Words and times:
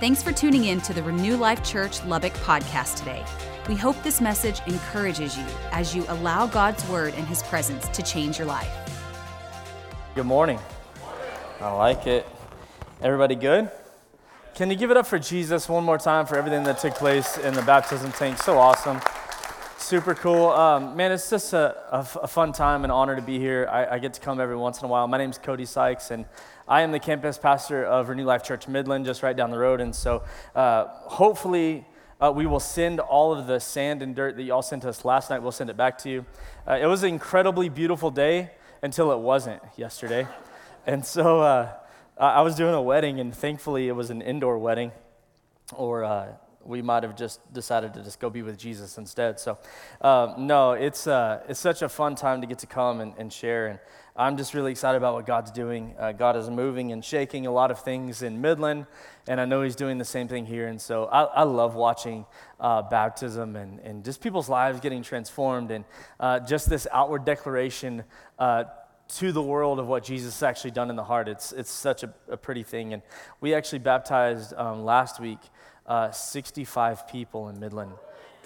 Thanks 0.00 0.22
for 0.22 0.30
tuning 0.30 0.66
in 0.66 0.80
to 0.82 0.94
the 0.94 1.02
Renew 1.02 1.36
Life 1.36 1.64
Church 1.64 2.04
Lubbock 2.04 2.32
podcast 2.34 2.98
today. 2.98 3.24
We 3.68 3.74
hope 3.74 4.00
this 4.04 4.20
message 4.20 4.60
encourages 4.68 5.36
you 5.36 5.44
as 5.72 5.92
you 5.92 6.04
allow 6.06 6.46
God's 6.46 6.88
word 6.88 7.14
and 7.14 7.26
his 7.26 7.42
presence 7.42 7.88
to 7.88 8.00
change 8.02 8.38
your 8.38 8.46
life. 8.46 8.70
Good 10.14 10.24
morning. 10.24 10.60
I 11.60 11.72
like 11.72 12.06
it. 12.06 12.24
Everybody 13.02 13.34
good? 13.34 13.72
Can 14.54 14.70
you 14.70 14.76
give 14.76 14.92
it 14.92 14.96
up 14.96 15.04
for 15.08 15.18
Jesus 15.18 15.68
one 15.68 15.82
more 15.82 15.98
time 15.98 16.26
for 16.26 16.36
everything 16.36 16.62
that 16.62 16.78
took 16.78 16.94
place 16.94 17.36
in 17.36 17.52
the 17.54 17.62
baptism 17.62 18.12
tank? 18.12 18.38
So 18.38 18.56
awesome. 18.56 19.00
Super 19.80 20.16
cool. 20.16 20.48
Um, 20.48 20.96
man, 20.96 21.12
it's 21.12 21.30
just 21.30 21.52
a, 21.52 21.76
a, 21.92 21.98
f- 22.00 22.16
a 22.20 22.26
fun 22.26 22.52
time 22.52 22.82
and 22.82 22.90
honor 22.90 23.14
to 23.14 23.22
be 23.22 23.38
here. 23.38 23.68
I, 23.70 23.94
I 23.94 23.98
get 24.00 24.12
to 24.14 24.20
come 24.20 24.40
every 24.40 24.56
once 24.56 24.80
in 24.80 24.84
a 24.84 24.88
while. 24.88 25.06
My 25.06 25.18
name's 25.18 25.38
Cody 25.38 25.64
Sikes, 25.64 26.10
and 26.10 26.24
I 26.66 26.82
am 26.82 26.90
the 26.90 26.98
campus 26.98 27.38
pastor 27.38 27.84
of 27.86 28.08
Renew 28.08 28.24
Life 28.24 28.42
Church 28.42 28.66
Midland, 28.66 29.04
just 29.06 29.22
right 29.22 29.36
down 29.36 29.52
the 29.52 29.58
road. 29.58 29.80
And 29.80 29.94
so 29.94 30.24
uh, 30.56 30.86
hopefully, 30.88 31.86
uh, 32.20 32.32
we 32.34 32.44
will 32.44 32.58
send 32.58 32.98
all 32.98 33.32
of 33.32 33.46
the 33.46 33.60
sand 33.60 34.02
and 34.02 34.16
dirt 34.16 34.36
that 34.36 34.42
y'all 34.42 34.62
sent 34.62 34.84
us 34.84 35.04
last 35.04 35.30
night, 35.30 35.42
we'll 35.42 35.52
send 35.52 35.70
it 35.70 35.76
back 35.76 35.96
to 35.98 36.10
you. 36.10 36.26
Uh, 36.66 36.76
it 36.82 36.86
was 36.86 37.04
an 37.04 37.10
incredibly 37.10 37.68
beautiful 37.68 38.10
day 38.10 38.50
until 38.82 39.12
it 39.12 39.20
wasn't 39.20 39.62
yesterday. 39.76 40.26
And 40.86 41.06
so 41.06 41.40
uh, 41.40 41.72
I 42.18 42.42
was 42.42 42.56
doing 42.56 42.74
a 42.74 42.82
wedding, 42.82 43.20
and 43.20 43.32
thankfully, 43.32 43.86
it 43.86 43.92
was 43.92 44.10
an 44.10 44.22
indoor 44.22 44.58
wedding, 44.58 44.90
or 45.72 46.02
uh, 46.02 46.32
we 46.68 46.82
might 46.82 47.02
have 47.02 47.16
just 47.16 47.40
decided 47.52 47.94
to 47.94 48.02
just 48.02 48.20
go 48.20 48.28
be 48.28 48.42
with 48.42 48.58
Jesus 48.58 48.98
instead. 48.98 49.40
So, 49.40 49.58
uh, 50.02 50.34
no, 50.36 50.72
it's, 50.72 51.06
uh, 51.06 51.42
it's 51.48 51.58
such 51.58 51.80
a 51.80 51.88
fun 51.88 52.14
time 52.14 52.42
to 52.42 52.46
get 52.46 52.58
to 52.58 52.66
come 52.66 53.00
and, 53.00 53.14
and 53.16 53.32
share. 53.32 53.68
And 53.68 53.78
I'm 54.14 54.36
just 54.36 54.52
really 54.52 54.72
excited 54.72 54.98
about 54.98 55.14
what 55.14 55.24
God's 55.26 55.50
doing. 55.50 55.94
Uh, 55.98 56.12
God 56.12 56.36
is 56.36 56.50
moving 56.50 56.92
and 56.92 57.02
shaking 57.02 57.46
a 57.46 57.50
lot 57.50 57.70
of 57.70 57.80
things 57.80 58.20
in 58.20 58.40
Midland, 58.42 58.86
and 59.26 59.40
I 59.40 59.46
know 59.46 59.62
He's 59.62 59.76
doing 59.76 59.96
the 59.96 60.04
same 60.04 60.28
thing 60.28 60.44
here. 60.44 60.68
And 60.68 60.80
so 60.80 61.06
I, 61.06 61.22
I 61.22 61.42
love 61.44 61.74
watching 61.74 62.26
uh, 62.60 62.82
baptism 62.82 63.56
and, 63.56 63.80
and 63.80 64.04
just 64.04 64.20
people's 64.20 64.50
lives 64.50 64.80
getting 64.80 65.02
transformed 65.02 65.70
and 65.70 65.84
uh, 66.20 66.40
just 66.40 66.68
this 66.68 66.86
outward 66.92 67.24
declaration 67.24 68.04
uh, 68.38 68.64
to 69.08 69.32
the 69.32 69.42
world 69.42 69.78
of 69.78 69.86
what 69.86 70.04
Jesus 70.04 70.34
has 70.34 70.42
actually 70.42 70.72
done 70.72 70.90
in 70.90 70.96
the 70.96 71.04
heart. 71.04 71.28
It's, 71.28 71.52
it's 71.52 71.70
such 71.70 72.02
a, 72.02 72.12
a 72.28 72.36
pretty 72.36 72.62
thing. 72.62 72.92
And 72.92 73.02
we 73.40 73.54
actually 73.54 73.78
baptized 73.78 74.52
um, 74.54 74.84
last 74.84 75.18
week 75.18 75.38
uh, 75.88 76.10
65 76.12 77.08
people 77.08 77.48
in 77.48 77.58
Midland. 77.58 77.92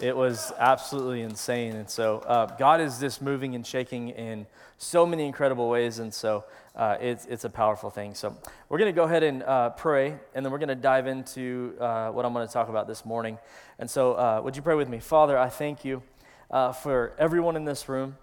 It 0.01 0.17
was 0.17 0.53
absolutely 0.59 1.23
insane. 1.23 1.77
And 1.77 1.89
so 1.89 2.19
uh, 2.21 2.47
God 2.57 2.81
is 2.81 2.99
just 2.99 3.21
moving 3.21 3.55
and 3.55 3.67
shaking 3.67 4.09
in 4.09 4.47
so 4.79 5.05
many 5.05 5.27
incredible 5.27 5.69
ways. 5.69 5.99
And 5.99 6.13
so 6.13 6.45
uh, 6.75 6.97
it's, 7.01 7.27
it's 7.27 7.45
a 7.45 7.51
powerful 7.51 7.91
thing. 7.91 8.15
So 8.15 8.37
we're 8.69 8.79
going 8.79 8.93
to 8.93 8.97
go 8.97 9.05
ahead 9.05 9.23
and 9.23 9.43
uh, 9.43 9.71
pray, 9.71 10.17
and 10.35 10.45
then 10.45 10.51
we're 10.51 10.59
going 10.59 10.71
to 10.71 10.75
dive 10.75 11.07
into 11.07 11.77
uh, 11.79 12.11
what 12.11 12.25
I'm 12.25 12.33
going 12.33 12.47
to 12.47 12.53
talk 12.53 12.69
about 12.69 12.89
this 12.89 13.05
morning. 13.05 13.39
And 13.79 13.89
so, 13.91 14.15
uh, 14.15 14.41
would 14.43 14.57
you 14.57 14.63
pray 14.63 14.75
with 14.75 14.89
me? 14.89 14.99
Father, 14.99 15.39
I 15.39 15.49
thank 15.49 15.85
you 15.85 16.03
uh, 16.51 16.73
for 16.73 17.15
everyone 17.19 17.57
in 17.57 17.65
this 17.65 17.89
room. 17.89 18.17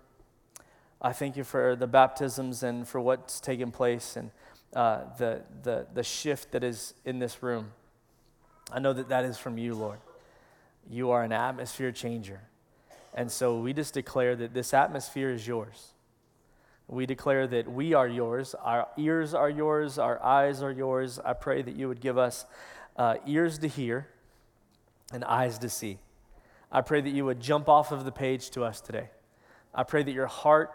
I 1.02 1.14
thank 1.14 1.38
you 1.38 1.44
for 1.44 1.76
the 1.76 1.88
baptisms 1.88 2.64
and 2.64 2.86
for 2.86 3.00
what's 3.00 3.40
taken 3.40 3.72
place 3.72 4.18
and 4.18 4.32
the, 4.74 5.44
the, 5.64 5.88
the 5.94 6.04
shift 6.04 6.52
that 6.52 6.64
is 6.64 6.94
in 7.06 7.20
this 7.20 7.42
room. 7.42 7.72
I 8.72 8.80
know 8.80 8.94
that 8.94 9.10
that 9.10 9.26
is 9.26 9.38
from 9.38 9.58
you, 9.58 9.74
Lord. 9.74 10.00
You 10.90 11.12
are 11.12 11.24
an 11.24 11.32
atmosphere 11.32 11.92
changer. 11.92 12.42
And 13.14 13.32
so 13.32 13.60
we 13.60 13.74
just 13.74 13.94
declare 13.94 14.36
that 14.36 14.54
this 14.54 14.74
atmosphere 14.74 15.30
is 15.30 15.48
yours. 15.48 15.94
We 16.88 17.06
declare 17.06 17.46
that 17.48 17.72
we 17.72 17.94
are 17.94 18.08
yours, 18.08 18.56
our 18.56 18.88
ears 18.98 19.36
are 19.36 19.50
yours, 19.50 20.00
our 20.00 20.22
eyes 20.24 20.64
are 20.64 20.72
yours. 20.72 21.20
I 21.24 21.34
pray 21.34 21.62
that 21.62 21.76
you 21.76 21.88
would 21.88 22.02
give 22.02 22.18
us 22.18 22.46
uh, 22.98 23.18
ears 23.28 23.60
to 23.60 23.68
hear 23.68 24.08
and 25.14 25.24
eyes 25.24 25.60
to 25.60 25.70
see. 25.70 26.00
I 26.72 26.82
pray 26.82 27.02
that 27.02 27.10
you 27.10 27.26
would 27.26 27.40
jump 27.40 27.70
off 27.70 27.92
of 27.92 28.06
the 28.06 28.12
page 28.12 28.50
to 28.52 28.64
us 28.64 28.82
today. 28.82 29.10
I 29.74 29.84
pray 29.84 30.02
that 30.02 30.12
your 30.12 30.28
heart 30.28 30.72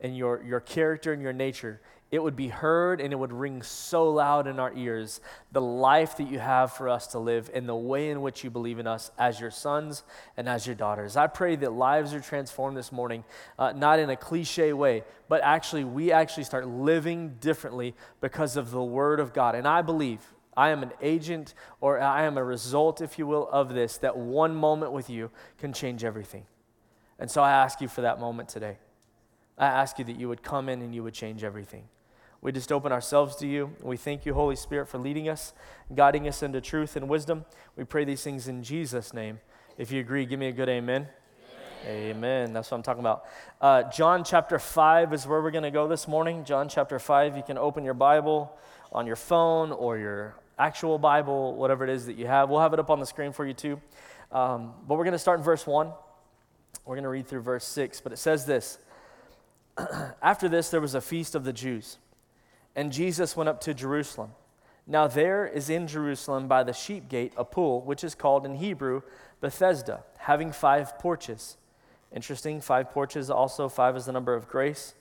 and 0.00 0.16
your, 0.16 0.42
your 0.42 0.60
character 0.60 1.12
and 1.12 1.20
your 1.20 1.32
nature 1.32 1.80
it 2.10 2.22
would 2.22 2.36
be 2.36 2.48
heard 2.48 3.00
and 3.00 3.12
it 3.12 3.16
would 3.16 3.32
ring 3.32 3.62
so 3.62 4.10
loud 4.10 4.46
in 4.46 4.58
our 4.58 4.72
ears 4.74 5.20
the 5.52 5.60
life 5.60 6.16
that 6.16 6.30
you 6.30 6.38
have 6.38 6.72
for 6.72 6.88
us 6.88 7.08
to 7.08 7.18
live 7.18 7.50
and 7.52 7.68
the 7.68 7.76
way 7.76 8.08
in 8.08 8.22
which 8.22 8.42
you 8.42 8.50
believe 8.50 8.78
in 8.78 8.86
us 8.86 9.10
as 9.18 9.38
your 9.38 9.50
sons 9.50 10.04
and 10.36 10.48
as 10.48 10.66
your 10.66 10.74
daughters. 10.74 11.16
I 11.16 11.26
pray 11.26 11.56
that 11.56 11.72
lives 11.72 12.14
are 12.14 12.20
transformed 12.20 12.76
this 12.78 12.92
morning, 12.92 13.24
uh, 13.58 13.72
not 13.72 13.98
in 13.98 14.08
a 14.08 14.16
cliche 14.16 14.72
way, 14.72 15.04
but 15.28 15.42
actually, 15.42 15.84
we 15.84 16.10
actually 16.10 16.44
start 16.44 16.66
living 16.66 17.36
differently 17.40 17.94
because 18.22 18.56
of 18.56 18.70
the 18.70 18.82
Word 18.82 19.20
of 19.20 19.34
God. 19.34 19.54
And 19.54 19.66
I 19.66 19.82
believe. 19.82 20.20
I 20.56 20.70
am 20.70 20.82
an 20.82 20.90
agent 21.00 21.54
or 21.80 22.00
I 22.00 22.24
am 22.24 22.36
a 22.36 22.42
result, 22.42 23.00
if 23.00 23.16
you 23.16 23.28
will, 23.28 23.48
of 23.50 23.74
this, 23.74 23.98
that 23.98 24.16
one 24.16 24.56
moment 24.56 24.90
with 24.90 25.08
you 25.08 25.30
can 25.58 25.72
change 25.72 26.02
everything. 26.02 26.46
And 27.20 27.30
so 27.30 27.44
I 27.44 27.52
ask 27.52 27.80
you 27.80 27.86
for 27.86 28.00
that 28.00 28.18
moment 28.18 28.48
today. 28.48 28.78
I 29.56 29.66
ask 29.66 30.00
you 30.00 30.04
that 30.06 30.18
you 30.18 30.28
would 30.28 30.42
come 30.42 30.68
in 30.68 30.82
and 30.82 30.92
you 30.92 31.04
would 31.04 31.14
change 31.14 31.44
everything. 31.44 31.84
We 32.40 32.52
just 32.52 32.70
open 32.70 32.92
ourselves 32.92 33.34
to 33.36 33.48
you. 33.48 33.74
We 33.82 33.96
thank 33.96 34.24
you, 34.24 34.32
Holy 34.32 34.54
Spirit, 34.54 34.88
for 34.88 34.98
leading 34.98 35.28
us, 35.28 35.52
guiding 35.92 36.28
us 36.28 36.40
into 36.40 36.60
truth 36.60 36.94
and 36.94 37.08
wisdom. 37.08 37.44
We 37.76 37.82
pray 37.82 38.04
these 38.04 38.22
things 38.22 38.46
in 38.46 38.62
Jesus' 38.62 39.12
name. 39.12 39.40
If 39.76 39.90
you 39.90 39.98
agree, 39.98 40.24
give 40.24 40.38
me 40.38 40.46
a 40.46 40.52
good 40.52 40.68
amen. 40.68 41.08
Amen. 41.84 42.16
amen. 42.16 42.52
That's 42.52 42.70
what 42.70 42.76
I'm 42.76 42.84
talking 42.84 43.00
about. 43.00 43.24
Uh, 43.60 43.82
John 43.90 44.22
chapter 44.22 44.60
5 44.60 45.12
is 45.12 45.26
where 45.26 45.42
we're 45.42 45.50
going 45.50 45.64
to 45.64 45.72
go 45.72 45.88
this 45.88 46.06
morning. 46.06 46.44
John 46.44 46.68
chapter 46.68 47.00
5. 47.00 47.36
You 47.36 47.42
can 47.42 47.58
open 47.58 47.84
your 47.84 47.94
Bible 47.94 48.56
on 48.92 49.04
your 49.04 49.16
phone 49.16 49.72
or 49.72 49.98
your 49.98 50.36
actual 50.60 50.96
Bible, 50.96 51.56
whatever 51.56 51.82
it 51.82 51.90
is 51.90 52.06
that 52.06 52.16
you 52.16 52.28
have. 52.28 52.50
We'll 52.50 52.60
have 52.60 52.72
it 52.72 52.78
up 52.78 52.88
on 52.88 53.00
the 53.00 53.06
screen 53.06 53.32
for 53.32 53.46
you 53.46 53.54
too. 53.54 53.80
Um, 54.30 54.74
but 54.86 54.96
we're 54.96 55.04
going 55.04 55.12
to 55.12 55.18
start 55.18 55.40
in 55.40 55.44
verse 55.44 55.66
1. 55.66 55.90
We're 56.84 56.94
going 56.94 57.02
to 57.02 57.08
read 57.08 57.26
through 57.26 57.40
verse 57.40 57.64
6. 57.64 58.00
But 58.00 58.12
it 58.12 58.18
says 58.18 58.46
this 58.46 58.78
After 60.22 60.48
this, 60.48 60.70
there 60.70 60.80
was 60.80 60.94
a 60.94 61.00
feast 61.00 61.34
of 61.34 61.42
the 61.42 61.52
Jews 61.52 61.98
and 62.78 62.92
Jesus 62.92 63.36
went 63.36 63.48
up 63.48 63.60
to 63.62 63.74
Jerusalem. 63.74 64.30
Now, 64.86 65.08
there 65.08 65.44
is 65.44 65.68
in 65.68 65.88
Jerusalem 65.88 66.46
by 66.46 66.62
the 66.62 66.72
sheep 66.72 67.08
gate 67.08 67.32
a 67.36 67.44
pool, 67.44 67.80
which 67.80 68.04
is 68.04 68.14
called 68.14 68.46
in 68.46 68.54
Hebrew 68.54 69.02
Bethesda, 69.40 70.04
having 70.18 70.52
five 70.52 70.96
porches. 70.96 71.56
Interesting, 72.14 72.60
five 72.60 72.92
porches, 72.92 73.30
also 73.30 73.68
five 73.68 73.96
is 73.96 74.06
the 74.06 74.12
number 74.12 74.32
of 74.32 74.46
grace. 74.46 74.94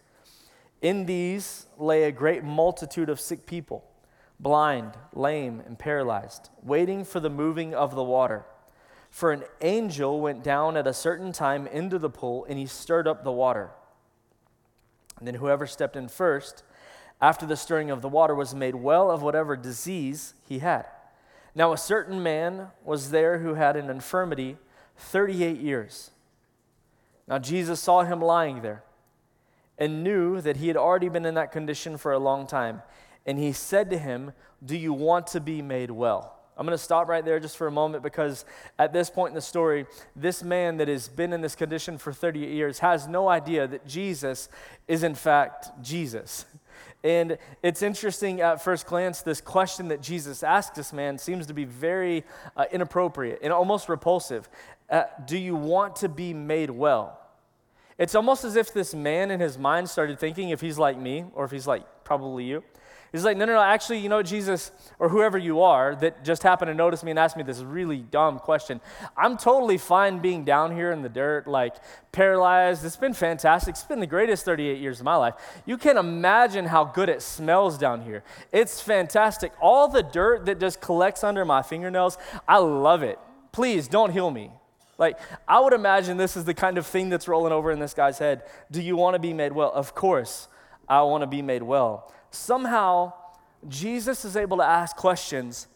In 0.82 1.06
these 1.06 1.68
lay 1.78 2.06
a 2.06 2.12
great 2.12 2.44
multitude 2.44 3.10
of 3.10 3.20
sick 3.20 3.46
people, 3.46 3.86
blind, 4.40 4.94
lame, 5.14 5.62
and 5.64 5.78
paralyzed, 5.78 6.50
waiting 6.64 7.06
for 7.06 7.20
the 7.20 7.30
moving 7.30 7.76
of 7.76 7.94
the 7.94 8.04
water. 8.04 8.44
For 9.12 9.32
an 9.32 9.44
angel 9.62 10.20
went 10.20 10.44
down 10.44 10.78
at 10.78 10.88
a 10.88 10.94
certain 10.94 11.32
time 11.32 11.68
into 11.68 12.00
the 12.00 12.09
pool, 12.09 12.44
and 12.50 12.58
he 12.58 12.66
stirred 12.66 13.08
up 13.08 13.24
the 13.24 13.32
water. 13.32 13.70
And 15.20 15.28
then 15.28 15.36
whoever 15.36 15.68
stepped 15.68 15.96
in 15.96 16.08
first, 16.08 16.64
after 17.22 17.45
the 17.45 17.55
stirring 17.55 17.89
of 17.89 18.01
the 18.01 18.09
water, 18.09 18.35
was 18.35 18.53
made 18.53 18.75
well 18.75 19.09
of 19.09 19.22
whatever 19.22 19.55
disease 19.55 20.33
he 20.47 20.59
had. 20.59 20.85
Now, 21.55 21.73
a 21.73 21.78
certain 21.78 22.22
man 22.22 22.67
was 22.83 23.09
there 23.09 23.39
who 23.39 23.55
had 23.55 23.75
an 23.75 23.89
infirmity 23.89 24.57
38 24.97 25.57
years. 25.57 26.11
Now, 27.28 27.39
Jesus 27.39 27.79
saw 27.79 28.03
him 28.03 28.22
lying 28.22 28.61
there 28.61 28.83
and 29.78 30.03
knew 30.03 30.41
that 30.41 30.57
he 30.57 30.67
had 30.67 30.78
already 30.78 31.09
been 31.09 31.25
in 31.25 31.35
that 31.35 31.51
condition 31.51 31.97
for 31.97 32.11
a 32.11 32.19
long 32.19 32.47
time. 32.47 32.81
And 33.25 33.38
he 33.38 33.51
said 33.51 33.89
to 33.89 33.97
him, 33.97 34.34
Do 34.63 34.78
you 34.78 34.94
want 34.94 35.28
to 35.28 35.39
be 35.39 35.61
made 35.61 35.91
well? 35.91 36.38
I'm 36.57 36.66
going 36.66 36.78
to 36.78 36.84
stop 36.84 37.07
right 37.07 37.23
there 37.23 37.39
just 37.39 37.55
for 37.55 37.67
a 37.67 37.72
moment 37.72 38.01
because 38.01 38.44
at 38.79 38.91
this 38.91 39.11
point 39.11 39.29
in 39.29 39.35
the 39.35 39.41
story, 39.41 39.85
this 40.16 40.41
man 40.41 40.78
that 40.78 40.88
has 40.88 41.07
been 41.07 41.31
in 41.31 41.41
this 41.41 41.55
condition 41.55 41.99
for 41.99 42.11
38 42.11 42.49
years 42.49 42.79
has 42.79 43.07
no 43.07 43.29
idea 43.29 43.67
that 43.67 43.85
Jesus 43.85 44.49
is, 44.88 45.03
in 45.03 45.13
fact, 45.13 45.69
Jesus. 45.84 46.45
And 47.07 47.38
it's 47.63 47.84
interesting 47.84 48.41
at 48.41 48.62
first 48.62 48.85
glance, 48.85 49.22
this 49.22 49.40
question 49.40 49.88
that 49.88 50.01
Jesus 50.01 50.44
asked 50.44 50.75
this 50.75 50.91
man 50.91 51.18
seems 51.18 51.47
to 51.47 51.53
be 51.53 51.63
very 51.63 52.25
uh, 52.58 52.66
inappropriate 52.70 53.40
and 53.41 53.53
almost 53.53 53.87
repulsive. 53.87 54.49
Uh, 54.90 55.03
do 55.26 55.37
you 55.37 55.55
want 55.55 55.96
to 55.97 56.09
be 56.09 56.34
made 56.34 56.70
well? 56.70 57.17
It's 57.97 58.14
almost 58.14 58.43
as 58.43 58.58
if 58.58 58.73
this 58.73 58.93
man 58.93 59.32
in 59.32 59.40
his 59.40 59.58
mind 59.58 59.90
started 59.90 60.20
thinking 60.20 60.49
if 60.49 60.59
he's 60.59 60.78
like 60.78 60.97
me 60.97 61.23
or 61.34 61.46
if 61.46 61.52
he's 61.52 61.66
like 61.66 61.85
probably 62.03 62.43
you, 62.43 62.61
He's 63.12 63.24
like, 63.24 63.38
no, 63.38 63.46
no, 63.46 63.54
no, 63.54 63.62
actually, 63.62 64.00
you 64.00 64.09
know, 64.09 64.22
Jesus, 64.22 64.72
or 65.00 65.08
whoever 65.09 65.38
you 65.38 65.62
are 65.62 65.96
that 65.96 66.26
just 66.26 66.44
happened 66.44 66.70
to 66.70 66.74
notice 66.74 67.04
me 67.04 67.12
and 67.12 67.20
ask 67.20 67.38
me 67.38 67.44
this 67.44 67.59
really 67.59 68.00
dumb 68.00 68.38
question. 68.40 68.82
I'm 69.16 69.38
totally 69.38 69.78
fine 69.78 70.20
being 70.20 70.44
down 70.44 70.76
here 70.76 70.92
in 70.92 71.02
the 71.02 71.09
dirt, 71.09 71.48
like 71.48 71.76
paralyzed. 72.12 72.84
It's 72.84 72.98
been 72.98 73.14
fantastic. 73.14 73.76
It's 73.76 73.84
been 73.84 74.02
the 74.02 74.08
greatest 74.08 74.44
38 74.44 74.80
years 74.80 75.00
of 75.00 75.06
my 75.06 75.16
life. 75.16 75.36
You 75.66 75.78
can't 75.78 75.98
imagine 75.98 76.66
how 76.66 76.84
good 76.84 77.08
it 77.08 77.22
smells 77.22 77.78
down 77.78 78.02
here. 78.02 78.24
It's 78.52 78.82
fantastic. 78.82 79.54
All 79.62 79.88
the 79.88 80.04
dirt 80.04 80.46
that 80.46 80.59
just 80.59 80.82
collects 80.82 81.24
under 81.24 81.46
my 81.46 81.62
fingernails, 81.62 82.18
I 82.48 82.58
love 82.58 83.04
it. 83.04 83.20
Please 83.54 83.88
don't 83.88 84.12
heal 84.12 84.32
me. 84.32 84.52
Like, 84.98 85.18
I 85.48 85.59
would 85.59 85.74
imagine 85.74 86.18
this 86.18 86.36
is 86.36 86.44
the 86.44 86.54
kind 86.54 86.78
of 86.78 86.86
thing 86.86 87.09
that's 87.09 87.28
rolling 87.28 87.54
over 87.54 87.72
in 87.72 87.80
this 87.80 87.94
guy's 87.94 88.18
head. 88.18 88.44
Do 88.70 88.82
you 88.82 88.98
want 88.98 89.14
to 89.14 89.20
be 89.20 89.32
made 89.32 89.54
well? 89.54 89.72
Of 89.72 89.96
course, 89.96 90.48
I 90.90 91.04
want 91.04 91.22
to 91.22 91.28
be 91.28 91.42
made 91.42 91.64
well 91.64 92.12
somehow 92.32 93.14
Jesus 93.68 94.26
is 94.26 94.35
able 94.38 94.58
to 94.58 94.64
ask 94.64 94.96
questions 94.96 95.68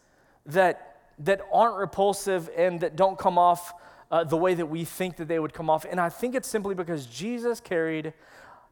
that 0.46 0.92
that 1.18 1.40
aren't 1.52 1.76
repulsive 1.76 2.50
and 2.56 2.80
that 2.80 2.96
don't 2.96 3.18
come 3.18 3.38
off 3.38 3.74
uh, 4.10 4.24
the 4.24 4.36
way 4.36 4.54
that 4.54 4.66
we 4.66 4.84
think 4.84 5.16
that 5.16 5.28
they 5.28 5.38
would 5.38 5.52
come 5.52 5.70
off. 5.70 5.86
And 5.88 6.00
I 6.00 6.08
think 6.08 6.34
it's 6.34 6.48
simply 6.48 6.74
because 6.74 7.06
Jesus 7.06 7.60
carried 7.60 8.12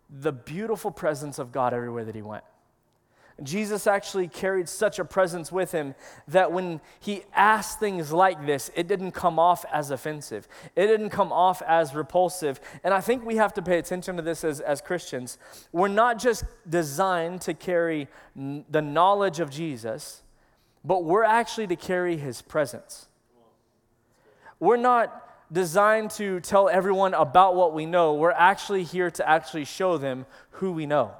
the 0.08 0.32
beautiful 0.32 0.90
presence 0.90 1.38
of 1.38 1.52
God 1.52 1.72
everywhere 1.72 2.04
that 2.04 2.14
he 2.14 2.22
went. 2.22 2.44
Jesus 3.42 3.86
actually 3.86 4.28
carried 4.28 4.68
such 4.68 4.98
a 4.98 5.04
presence 5.04 5.50
with 5.50 5.72
him 5.72 5.94
that 6.28 6.52
when 6.52 6.80
he 6.98 7.22
asked 7.34 7.80
things 7.80 8.12
like 8.12 8.46
this, 8.46 8.70
it 8.74 8.88
didn't 8.88 9.12
come 9.12 9.38
off 9.38 9.64
as 9.72 9.90
offensive. 9.90 10.46
It 10.76 10.86
didn't 10.86 11.10
come 11.10 11.32
off 11.32 11.62
as 11.62 11.94
repulsive. 11.94 12.60
And 12.84 12.92
I 12.92 13.00
think 13.00 13.24
we 13.24 13.36
have 13.36 13.54
to 13.54 13.62
pay 13.62 13.78
attention 13.78 14.16
to 14.16 14.22
this 14.22 14.44
as, 14.44 14.60
as 14.60 14.80
Christians. 14.80 15.38
We're 15.72 15.88
not 15.88 16.18
just 16.18 16.44
designed 16.68 17.40
to 17.42 17.54
carry 17.54 18.08
n- 18.36 18.64
the 18.68 18.82
knowledge 18.82 19.40
of 19.40 19.50
Jesus, 19.50 20.22
but 20.84 21.04
we're 21.04 21.24
actually 21.24 21.66
to 21.68 21.76
carry 21.76 22.16
his 22.16 22.42
presence. 22.42 23.06
We're 24.58 24.76
not 24.76 25.26
designed 25.52 26.10
to 26.12 26.40
tell 26.40 26.68
everyone 26.68 27.14
about 27.14 27.56
what 27.56 27.74
we 27.74 27.86
know. 27.86 28.14
We're 28.14 28.30
actually 28.30 28.84
here 28.84 29.10
to 29.12 29.28
actually 29.28 29.64
show 29.64 29.98
them 29.98 30.26
who 30.52 30.72
we 30.72 30.86
know. 30.86 31.14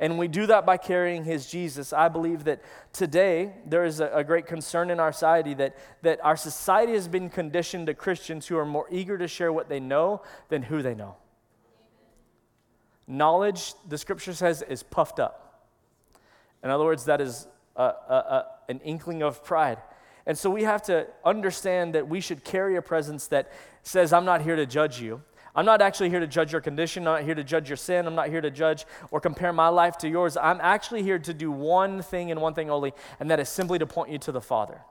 And 0.00 0.18
we 0.18 0.28
do 0.28 0.46
that 0.46 0.64
by 0.64 0.78
carrying 0.78 1.24
his 1.24 1.46
Jesus. 1.46 1.92
I 1.92 2.08
believe 2.08 2.44
that 2.44 2.62
today 2.90 3.52
there 3.66 3.84
is 3.84 4.00
a, 4.00 4.06
a, 4.08 4.24
great 4.24 4.46
concern 4.46 4.90
in 4.90 4.98
our 4.98 5.12
society 5.12 5.52
that, 5.54 5.76
that 6.00 6.24
our 6.24 6.38
society 6.38 6.94
has 6.94 7.06
been 7.06 7.28
conditioned 7.28 7.86
to 7.88 7.94
Christians 7.94 8.46
who 8.46 8.56
are 8.56 8.64
more 8.64 8.86
eager 8.90 9.18
to 9.18 9.28
share 9.28 9.52
what 9.52 9.68
they 9.68 9.78
know 9.78 10.22
than 10.48 10.62
who 10.62 10.80
they 10.80 10.94
know. 10.94 11.16
Knowledge, 13.06 13.74
the 13.88 13.98
scripture 13.98 14.32
says, 14.32 14.62
is 14.62 14.82
puffed 14.82 15.20
up. 15.20 15.68
In 16.64 16.70
other 16.70 16.84
words, 16.84 17.04
that 17.04 17.20
is 17.20 17.46
a, 17.76 17.82
a, 17.82 18.46
an 18.70 18.80
inkling 18.82 19.22
of 19.22 19.44
pride. 19.44 19.78
And 20.24 20.38
so 20.38 20.48
we 20.48 20.62
have 20.62 20.82
to 20.84 21.08
understand 21.26 21.94
that 21.94 22.08
we 22.08 22.22
should 22.22 22.42
carry 22.42 22.76
a 22.76 22.82
presence 22.82 23.26
that 23.28 23.52
says, 23.82 24.14
I'm 24.14 24.24
not 24.24 24.40
here 24.40 24.56
to 24.56 24.64
judge 24.64 24.98
you. 24.98 25.22
I'm 25.54 25.64
not 25.64 25.82
actually 25.82 26.10
here 26.10 26.20
to 26.20 26.26
judge 26.26 26.52
your 26.52 26.60
condition. 26.60 27.06
I'm 27.06 27.14
not 27.14 27.24
here 27.24 27.34
to 27.34 27.44
judge 27.44 27.68
your 27.68 27.76
sin. 27.76 28.06
I'm 28.06 28.14
not 28.14 28.28
here 28.28 28.40
to 28.40 28.50
judge 28.50 28.86
or 29.10 29.20
compare 29.20 29.52
my 29.52 29.68
life 29.68 29.98
to 29.98 30.08
yours. 30.08 30.36
I'm 30.36 30.60
actually 30.60 31.02
here 31.02 31.18
to 31.18 31.34
do 31.34 31.50
one 31.50 32.02
thing 32.02 32.30
and 32.30 32.40
one 32.40 32.54
thing 32.54 32.70
only, 32.70 32.92
and 33.18 33.30
that 33.30 33.40
is 33.40 33.48
simply 33.48 33.78
to 33.78 33.86
point 33.86 34.10
you 34.10 34.18
to 34.18 34.32
the 34.32 34.40
Father. 34.40 34.82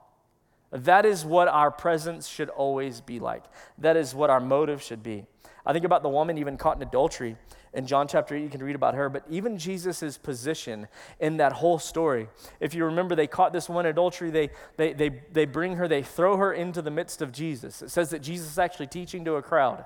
That 0.70 1.04
is 1.04 1.24
what 1.24 1.48
our 1.48 1.70
presence 1.70 2.28
should 2.28 2.48
always 2.48 3.00
be 3.00 3.18
like. 3.18 3.44
That 3.78 3.96
is 3.96 4.14
what 4.14 4.30
our 4.30 4.40
motive 4.40 4.82
should 4.82 5.02
be. 5.02 5.24
I 5.66 5.72
think 5.72 5.84
about 5.84 6.02
the 6.02 6.08
woman 6.08 6.38
even 6.38 6.56
caught 6.56 6.76
in 6.76 6.82
adultery 6.82 7.36
in 7.72 7.86
John 7.86 8.08
chapter 8.08 8.34
8, 8.34 8.42
you 8.42 8.48
can 8.48 8.62
read 8.62 8.74
about 8.74 8.94
her, 8.94 9.08
but 9.08 9.24
even 9.30 9.56
Jesus' 9.56 10.18
position 10.18 10.88
in 11.20 11.36
that 11.36 11.52
whole 11.52 11.78
story. 11.78 12.28
If 12.58 12.74
you 12.74 12.84
remember, 12.84 13.14
they 13.14 13.28
caught 13.28 13.52
this 13.52 13.68
one 13.68 13.86
adultery, 13.86 14.30
they, 14.30 14.50
they, 14.76 14.92
they, 14.92 15.20
they 15.32 15.46
bring 15.46 15.76
her, 15.76 15.86
they 15.86 16.02
throw 16.02 16.36
her 16.36 16.52
into 16.52 16.82
the 16.82 16.90
midst 16.90 17.22
of 17.22 17.30
Jesus. 17.30 17.80
It 17.80 17.90
says 17.90 18.10
that 18.10 18.22
Jesus 18.22 18.50
is 18.50 18.58
actually 18.58 18.88
teaching 18.88 19.24
to 19.24 19.34
a 19.34 19.42
crowd. 19.42 19.84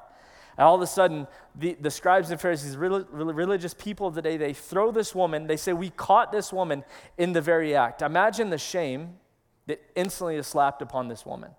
And 0.56 0.66
all 0.66 0.74
of 0.74 0.82
a 0.82 0.86
sudden, 0.86 1.26
the, 1.54 1.76
the 1.80 1.90
scribes 1.90 2.30
and 2.30 2.40
Pharisees, 2.40 2.76
religious 2.76 3.74
people 3.74 4.06
of 4.06 4.14
the 4.14 4.22
day, 4.22 4.36
they 4.36 4.52
throw 4.52 4.90
this 4.90 5.14
woman, 5.14 5.46
they 5.46 5.56
say, 5.56 5.72
We 5.72 5.90
caught 5.90 6.32
this 6.32 6.52
woman 6.52 6.84
in 7.18 7.32
the 7.32 7.40
very 7.40 7.74
act. 7.74 8.02
Imagine 8.02 8.50
the 8.50 8.58
shame 8.58 9.16
that 9.66 9.82
instantly 9.94 10.36
is 10.36 10.46
slapped 10.46 10.82
upon 10.82 11.08
this 11.08 11.26
woman. 11.26 11.50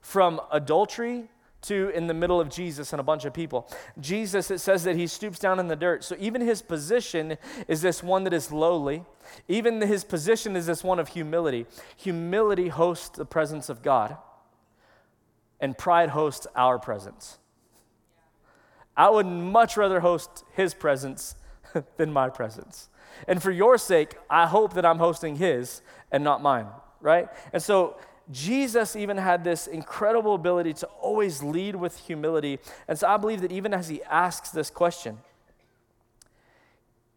From 0.00 0.40
adultery 0.50 1.28
to 1.62 1.90
in 1.90 2.08
the 2.08 2.14
middle 2.14 2.40
of 2.40 2.50
Jesus 2.50 2.92
and 2.92 3.00
a 3.00 3.04
bunch 3.04 3.24
of 3.24 3.32
people. 3.32 3.70
Jesus, 4.00 4.50
it 4.50 4.58
says 4.58 4.84
that 4.84 4.96
he 4.96 5.06
stoops 5.06 5.38
down 5.38 5.58
in 5.58 5.68
the 5.68 5.76
dirt. 5.76 6.04
So 6.04 6.16
even 6.18 6.40
his 6.40 6.60
position 6.60 7.38
is 7.68 7.80
this 7.80 8.02
one 8.02 8.24
that 8.24 8.32
is 8.32 8.52
lowly. 8.52 9.04
Even 9.48 9.80
his 9.80 10.04
position 10.04 10.56
is 10.56 10.66
this 10.66 10.84
one 10.84 10.98
of 10.98 11.08
humility. 11.08 11.66
Humility 11.96 12.68
hosts 12.68 13.16
the 13.16 13.24
presence 13.24 13.68
of 13.68 13.82
God, 13.82 14.16
and 15.60 15.78
pride 15.78 16.10
hosts 16.10 16.46
our 16.56 16.78
presence. 16.78 17.38
I 18.96 19.10
would 19.10 19.26
much 19.26 19.76
rather 19.76 20.00
host 20.00 20.44
his 20.52 20.74
presence 20.74 21.34
than 21.96 22.12
my 22.12 22.28
presence. 22.28 22.88
And 23.28 23.42
for 23.42 23.50
your 23.50 23.78
sake, 23.78 24.16
I 24.28 24.46
hope 24.46 24.74
that 24.74 24.84
I'm 24.84 24.98
hosting 24.98 25.36
his 25.36 25.82
and 26.10 26.24
not 26.24 26.42
mine, 26.42 26.66
right? 27.00 27.28
And 27.52 27.62
so 27.62 27.96
Jesus 28.30 28.96
even 28.96 29.16
had 29.16 29.44
this 29.44 29.66
incredible 29.66 30.34
ability 30.34 30.74
to 30.74 30.86
always 31.00 31.42
lead 31.42 31.76
with 31.76 31.98
humility. 31.98 32.58
And 32.88 32.98
so 32.98 33.08
I 33.08 33.16
believe 33.16 33.40
that 33.42 33.52
even 33.52 33.74
as 33.74 33.88
he 33.88 34.02
asks 34.04 34.50
this 34.50 34.70
question, 34.70 35.18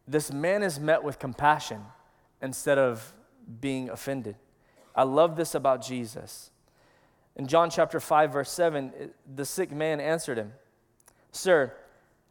this 0.08 0.32
man 0.32 0.64
is 0.64 0.80
met 0.80 1.04
with 1.04 1.20
compassion 1.20 1.82
instead 2.42 2.78
of 2.78 3.14
being 3.62 3.90
offended. 3.90 4.36
I 4.96 5.04
love 5.04 5.36
this 5.36 5.56
about 5.56 5.82
Jesus. 5.82 6.52
In 7.36 7.48
John 7.48 7.70
chapter 7.70 8.00
5, 8.00 8.32
verse 8.34 8.52
7, 8.52 9.12
the 9.36 9.46
sick 9.46 9.72
man 9.72 10.00
answered 10.00 10.38
him. 10.38 10.54
Sir, 11.36 11.74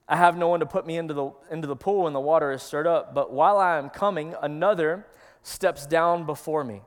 I 0.09 0.17
have 0.17 0.37
no 0.37 0.49
one 0.49 0.61
to 0.61 0.67
put 0.67 0.87
me 0.87 0.97
into 0.97 1.12
the, 1.12 1.31
into 1.51 1.67
the 1.67 1.77
pool 1.77 2.05
when 2.05 2.15
the 2.15 2.21
water 2.21 2.53
is 2.53 2.62
stirred 2.62 2.87
up, 2.87 3.15
but 3.15 3.33
while 3.33 3.59
I 3.59 3.77
am 3.77 3.91
coming, 3.91 4.35
another 4.41 5.06
steps 5.43 5.87
down 5.87 6.25
before 6.25 6.65
me. 6.65 6.81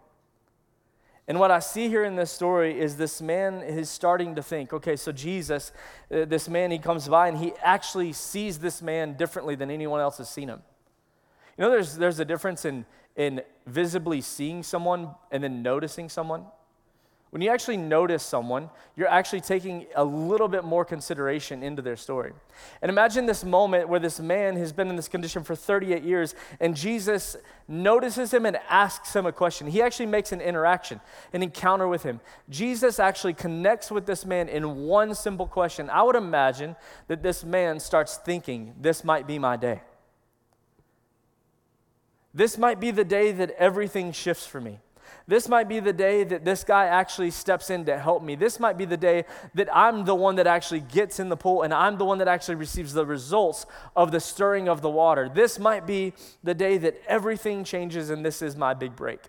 And 1.28 1.40
what 1.40 1.52
I 1.52 1.60
see 1.60 1.90
here 1.90 2.04
in 2.04 2.16
this 2.16 2.31
story 2.31 2.80
is 2.80 2.96
this 2.96 3.22
man 3.22 3.62
is 3.62 3.90
starting 3.90 4.36
to 4.36 4.42
think, 4.42 4.74
okay, 4.74 4.96
so 4.96 5.12
Jesus, 5.12 5.72
uh, 6.12 6.25
this 6.25 6.48
man, 6.48 6.72
he 6.72 6.80
comes 6.80 7.08
by 7.08 7.28
and 7.28 7.38
he 7.38 7.54
actually 7.62 8.14
sees 8.14 8.60
this 8.60 8.81
man 8.81 9.14
differently 9.14 9.56
than 9.56 9.69
anyone 9.69 10.00
else 10.00 10.18
has 10.18 10.30
seen 10.30 10.48
him. 10.48 10.62
You 11.58 11.66
know, 11.66 11.69
there's, 11.69 11.98
there's 11.98 12.19
a 12.19 12.25
difference 12.25 12.66
in, 12.66 12.86
in 13.16 13.42
visibly 13.66 14.22
seeing 14.22 14.64
someone 14.64 15.10
and 15.31 15.44
then 15.44 15.62
noticing 15.62 16.08
someone. 16.08 16.46
When 17.30 17.42
you 17.42 17.50
actually 17.50 17.76
notice 17.76 18.24
someone, 18.24 18.70
you're 18.96 19.10
actually 19.10 19.42
taking 19.42 19.86
a 19.96 20.04
little 20.04 20.48
bit 20.48 20.64
more 20.64 20.86
consideration 20.86 21.62
into 21.62 21.82
their 21.82 21.98
story. 21.98 22.32
And 22.82 22.90
imagine 22.90 23.26
this 23.26 23.44
moment 23.44 23.90
where 23.90 24.00
this 24.00 24.22
man 24.22 24.56
has 24.56 24.72
been 24.72 24.88
in 24.88 24.96
this 24.96 25.10
condition 25.10 25.44
for 25.44 25.54
38 25.54 26.04
years, 26.04 26.36
and 26.62 26.74
Jesus 26.74 27.36
notices 27.68 28.34
him 28.34 28.46
and 28.46 28.58
asks 28.70 29.14
him 29.14 29.26
a 29.26 29.34
question. 29.34 29.68
He 29.68 29.82
actually 29.82 30.06
makes 30.06 30.32
an 30.32 30.40
interaction, 30.40 31.02
an 31.34 31.44
encounter 31.44 31.88
with 31.88 32.04
him. 32.04 32.22
Jesus 32.50 32.98
actually 32.98 33.34
connects 33.34 33.92
with 33.92 34.06
this 34.06 34.26
man 34.26 34.48
in 34.48 34.86
one 34.86 35.14
simple 35.14 35.48
question. 35.48 35.90
I 35.90 36.04
would 36.04 36.16
imagine 36.16 36.78
that 37.10 37.24
this 37.24 37.44
man 37.44 37.82
starts 37.82 38.16
thinking, 38.16 38.74
This 38.80 39.04
might 39.04 39.28
be 39.28 39.38
my 39.38 39.58
day. 39.58 39.82
This 42.34 42.58
might 42.58 42.80
be 42.80 42.92
the 42.92 43.04
day 43.04 43.34
that 43.34 43.52
everything 43.58 44.14
shifts 44.14 44.46
for 44.46 44.62
me. 44.62 44.80
This 45.27 45.50
might 45.50 45.68
be 45.68 45.80
the 45.80 45.94
day 45.94 46.24
that 46.24 46.45
this 46.45 46.63
guy 46.63 46.86
actually 46.86 47.31
steps 47.31 47.69
in 47.69 47.86
to 47.86 47.98
help 47.98 48.24
me. 48.24 48.36
This 48.36 48.59
might 48.59 48.78
be 48.78 48.85
the 48.85 48.97
day 48.97 49.26
that 49.56 49.68
I'm 49.76 50.06
the 50.06 50.16
one 50.16 50.35
that 50.35 50.47
actually 50.47 50.80
gets 50.80 51.19
in 51.19 51.30
the 51.30 51.37
pool 51.37 51.64
and 51.64 51.73
I'm 51.73 51.97
the 51.97 52.06
one 52.06 52.19
that 52.19 52.28
actually 52.28 52.56
receives 52.56 52.94
the 52.94 53.06
results 53.06 53.66
of 53.95 54.11
the 54.11 54.19
stirring 54.19 54.69
of 54.69 54.81
the 54.81 54.90
water. 54.90 55.30
This 55.33 55.59
might 55.59 55.85
be 55.85 56.14
the 56.44 56.54
day 56.54 56.78
that 56.78 57.02
everything 57.07 57.64
changes 57.64 58.09
and 58.09 58.26
this 58.26 58.42
is 58.42 58.56
my 58.56 58.73
big 58.73 58.95
break. 58.95 59.19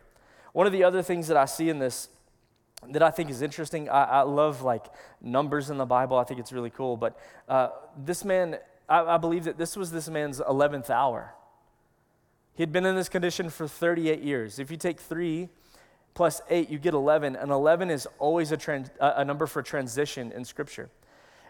One 0.52 0.66
of 0.66 0.72
the 0.72 0.84
other 0.84 1.02
things 1.02 1.28
that 1.28 1.36
I 1.36 1.46
see 1.46 1.68
in 1.68 1.78
this 1.78 2.08
that 2.90 3.02
I 3.02 3.10
think 3.10 3.28
is 3.28 3.42
interesting, 3.42 3.88
I, 3.88 4.04
I 4.04 4.20
love 4.22 4.62
like 4.62 4.86
numbers 5.20 5.70
in 5.70 5.78
the 5.78 5.86
Bible. 5.86 6.16
I 6.16 6.24
think 6.24 6.38
it's 6.38 6.52
really 6.52 6.70
cool. 6.70 6.96
But 6.96 7.18
uh, 7.48 7.70
this 7.96 8.24
man, 8.24 8.58
I, 8.88 9.00
I 9.00 9.16
believe 9.18 9.44
that 9.44 9.58
this 9.58 9.76
was 9.76 9.90
this 9.90 10.08
man's 10.08 10.40
11th 10.40 10.90
hour. 10.90 11.34
He 12.54 12.62
had 12.62 12.72
been 12.72 12.86
in 12.86 12.96
this 12.96 13.08
condition 13.08 13.50
for 13.50 13.68
38 13.68 14.20
years. 14.20 14.58
If 14.58 14.70
you 14.70 14.76
take 14.76 15.00
three 15.00 15.48
plus 16.18 16.42
8, 16.50 16.68
you 16.68 16.80
get 16.80 16.94
11. 16.94 17.36
And 17.36 17.52
11 17.52 17.90
is 17.90 18.08
always 18.18 18.50
a, 18.50 18.56
trans, 18.56 18.90
a 18.98 19.24
number 19.24 19.46
for 19.46 19.62
transition 19.62 20.32
in 20.32 20.44
Scripture. 20.44 20.90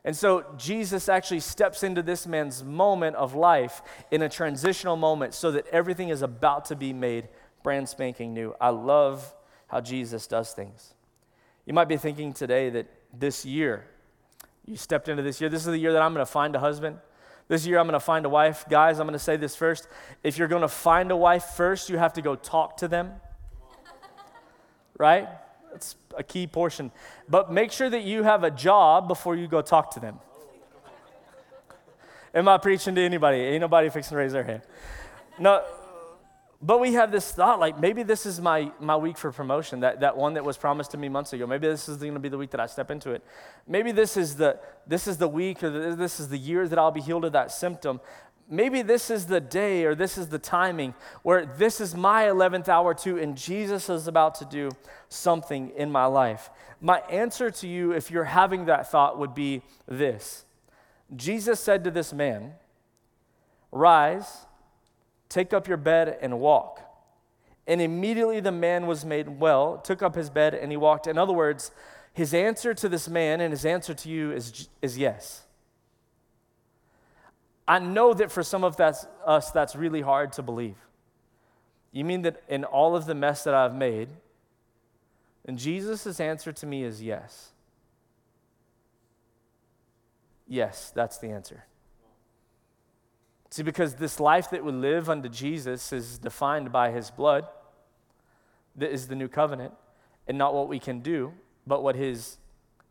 And 0.04 0.14
so 0.14 0.44
Jesus 0.58 1.08
actually 1.08 1.40
steps 1.40 1.82
into 1.82 2.02
this 2.02 2.26
man's 2.26 2.62
moment 2.62 3.16
of 3.16 3.34
life 3.34 3.80
in 4.10 4.20
a 4.20 4.28
transitional 4.28 4.94
moment 4.94 5.32
so 5.32 5.50
that 5.52 5.66
everything 5.68 6.10
is 6.10 6.20
about 6.20 6.66
to 6.66 6.76
be 6.76 6.92
made 6.92 7.28
brand 7.62 7.88
spanking 7.88 8.34
new. 8.34 8.54
I 8.60 8.68
love 8.68 9.34
how 9.68 9.80
Jesus 9.80 10.26
does 10.26 10.52
things. 10.52 10.92
You 11.64 11.72
might 11.72 11.88
be 11.88 11.96
thinking 11.96 12.34
today 12.34 12.68
that 12.68 12.88
this 13.18 13.46
year, 13.46 13.86
you 14.66 14.76
stepped 14.76 15.08
into 15.08 15.22
this 15.22 15.40
year, 15.40 15.48
this 15.48 15.62
is 15.62 15.68
the 15.68 15.78
year 15.78 15.94
that 15.94 16.02
I'm 16.02 16.12
going 16.12 16.26
to 16.26 16.30
find 16.30 16.54
a 16.54 16.60
husband. 16.60 16.98
This 17.48 17.66
year, 17.66 17.78
I'm 17.78 17.86
going 17.86 17.94
to 17.94 18.00
find 18.00 18.26
a 18.26 18.28
wife. 18.28 18.66
Guys, 18.68 19.00
I'm 19.00 19.06
going 19.06 19.14
to 19.14 19.18
say 19.18 19.38
this 19.38 19.56
first. 19.56 19.88
If 20.22 20.36
you're 20.36 20.46
going 20.46 20.60
to 20.60 20.68
find 20.68 21.10
a 21.10 21.16
wife 21.16 21.44
first, 21.56 21.88
you 21.88 21.96
have 21.96 22.12
to 22.12 22.20
go 22.20 22.36
talk 22.36 22.76
to 22.76 22.88
them 22.88 23.12
right? 24.98 25.28
That's 25.72 25.96
a 26.16 26.22
key 26.22 26.46
portion. 26.46 26.90
But 27.28 27.52
make 27.52 27.72
sure 27.72 27.88
that 27.88 28.02
you 28.02 28.22
have 28.24 28.44
a 28.44 28.50
job 28.50 29.08
before 29.08 29.36
you 29.36 29.46
go 29.46 29.62
talk 29.62 29.92
to 29.92 30.00
them. 30.00 30.18
Am 32.34 32.48
I 32.48 32.58
preaching 32.58 32.94
to 32.94 33.00
anybody? 33.00 33.38
Ain't 33.38 33.60
nobody 33.60 33.88
fixing 33.88 34.14
to 34.14 34.18
raise 34.18 34.32
their 34.32 34.44
hand. 34.44 34.62
No, 35.38 35.64
but 36.60 36.80
we 36.80 36.94
have 36.94 37.12
this 37.12 37.30
thought 37.30 37.60
like 37.60 37.78
maybe 37.78 38.02
this 38.02 38.26
is 38.26 38.40
my, 38.40 38.72
my 38.80 38.96
week 38.96 39.16
for 39.16 39.30
promotion, 39.30 39.80
that, 39.80 40.00
that 40.00 40.16
one 40.16 40.34
that 40.34 40.44
was 40.44 40.56
promised 40.56 40.90
to 40.90 40.98
me 40.98 41.08
months 41.08 41.32
ago. 41.32 41.46
Maybe 41.46 41.68
this 41.68 41.88
is 41.88 41.98
going 41.98 42.14
to 42.14 42.20
be 42.20 42.28
the 42.28 42.38
week 42.38 42.50
that 42.50 42.60
I 42.60 42.66
step 42.66 42.90
into 42.90 43.12
it. 43.12 43.22
Maybe 43.66 43.92
this 43.92 44.16
is 44.16 44.36
the, 44.36 44.58
this 44.86 45.06
is 45.06 45.18
the 45.18 45.28
week 45.28 45.62
or 45.62 45.70
the, 45.70 45.94
this 45.94 46.18
is 46.18 46.28
the 46.28 46.38
year 46.38 46.66
that 46.66 46.78
I'll 46.78 46.90
be 46.90 47.00
healed 47.00 47.24
of 47.24 47.32
that 47.32 47.52
symptom 47.52 48.00
maybe 48.48 48.82
this 48.82 49.10
is 49.10 49.26
the 49.26 49.40
day 49.40 49.84
or 49.84 49.94
this 49.94 50.18
is 50.18 50.28
the 50.28 50.38
timing 50.38 50.94
where 51.22 51.44
this 51.46 51.80
is 51.80 51.94
my 51.94 52.24
11th 52.24 52.68
hour 52.68 52.94
too, 52.94 53.18
and 53.18 53.36
Jesus 53.36 53.88
is 53.88 54.06
about 54.06 54.34
to 54.36 54.44
do 54.44 54.70
something 55.08 55.70
in 55.76 55.90
my 55.90 56.06
life. 56.06 56.50
My 56.80 57.00
answer 57.10 57.50
to 57.50 57.68
you, 57.68 57.92
if 57.92 58.10
you're 58.10 58.24
having 58.24 58.66
that 58.66 58.90
thought, 58.90 59.18
would 59.18 59.34
be 59.34 59.62
this 59.86 60.44
Jesus 61.14 61.60
said 61.60 61.84
to 61.84 61.90
this 61.90 62.12
man, 62.12 62.54
Rise, 63.72 64.46
take 65.28 65.52
up 65.52 65.68
your 65.68 65.76
bed, 65.76 66.18
and 66.20 66.40
walk. 66.40 66.80
And 67.66 67.82
immediately 67.82 68.40
the 68.40 68.52
man 68.52 68.86
was 68.86 69.04
made 69.04 69.40
well, 69.40 69.78
took 69.78 70.02
up 70.02 70.14
his 70.14 70.30
bed, 70.30 70.54
and 70.54 70.70
he 70.70 70.76
walked. 70.76 71.06
In 71.06 71.18
other 71.18 71.34
words, 71.34 71.70
his 72.14 72.32
answer 72.32 72.72
to 72.74 72.88
this 72.88 73.08
man 73.08 73.40
and 73.40 73.52
his 73.52 73.66
answer 73.66 73.94
to 73.94 74.08
you 74.08 74.32
is, 74.32 74.68
is 74.80 74.96
yes. 74.96 75.44
I 77.68 77.78
know 77.78 78.14
that 78.14 78.32
for 78.32 78.42
some 78.42 78.64
of 78.64 78.78
that's, 78.78 79.06
us, 79.26 79.50
that's 79.50 79.76
really 79.76 80.00
hard 80.00 80.32
to 80.32 80.42
believe. 80.42 80.76
You 81.92 82.02
mean 82.02 82.22
that 82.22 82.42
in 82.48 82.64
all 82.64 82.96
of 82.96 83.04
the 83.04 83.14
mess 83.14 83.44
that 83.44 83.52
I've 83.52 83.74
made, 83.74 84.08
and 85.44 85.58
Jesus' 85.58 86.18
answer 86.18 86.50
to 86.50 86.66
me 86.66 86.82
is 86.82 87.02
yes. 87.02 87.50
Yes, 90.46 90.90
that's 90.94 91.18
the 91.18 91.28
answer. 91.28 91.64
See, 93.50 93.62
because 93.62 93.94
this 93.94 94.18
life 94.18 94.48
that 94.50 94.64
we 94.64 94.72
live 94.72 95.10
unto 95.10 95.28
Jesus 95.28 95.92
is 95.92 96.18
defined 96.18 96.72
by 96.72 96.90
his 96.90 97.10
blood, 97.10 97.46
that 98.76 98.90
is 98.90 99.08
the 99.08 99.14
new 99.14 99.28
covenant, 99.28 99.74
and 100.26 100.38
not 100.38 100.54
what 100.54 100.68
we 100.68 100.78
can 100.78 101.00
do, 101.00 101.34
but 101.66 101.82
what 101.82 101.96
his, 101.96 102.38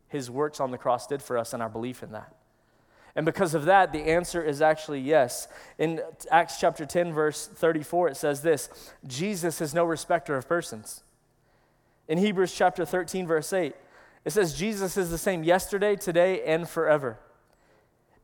his 0.06 0.30
works 0.30 0.60
on 0.60 0.70
the 0.70 0.78
cross 0.78 1.08
did 1.08 1.20
for 1.20 1.36
us 1.36 1.52
and 1.52 1.62
our 1.62 1.68
belief 1.68 2.02
in 2.04 2.12
that. 2.12 2.32
And 3.16 3.26
because 3.26 3.54
of 3.54 3.64
that, 3.64 3.92
the 3.92 4.02
answer 4.02 4.42
is 4.42 4.62
actually 4.62 5.00
yes. 5.00 5.48
In 5.78 6.00
Acts 6.30 6.60
chapter 6.60 6.86
10, 6.86 7.12
verse 7.12 7.46
34, 7.46 8.08
it 8.08 8.16
says 8.16 8.42
this 8.42 8.68
Jesus 9.06 9.60
is 9.60 9.74
no 9.74 9.84
respecter 9.84 10.36
of 10.36 10.48
persons. 10.48 11.02
In 12.06 12.18
Hebrews 12.18 12.54
chapter 12.54 12.84
13, 12.84 13.26
verse 13.26 13.52
8, 13.52 13.74
it 14.24 14.30
says 14.30 14.54
Jesus 14.54 14.96
is 14.96 15.10
the 15.10 15.18
same 15.18 15.44
yesterday, 15.44 15.96
today, 15.96 16.42
and 16.44 16.68
forever. 16.68 17.18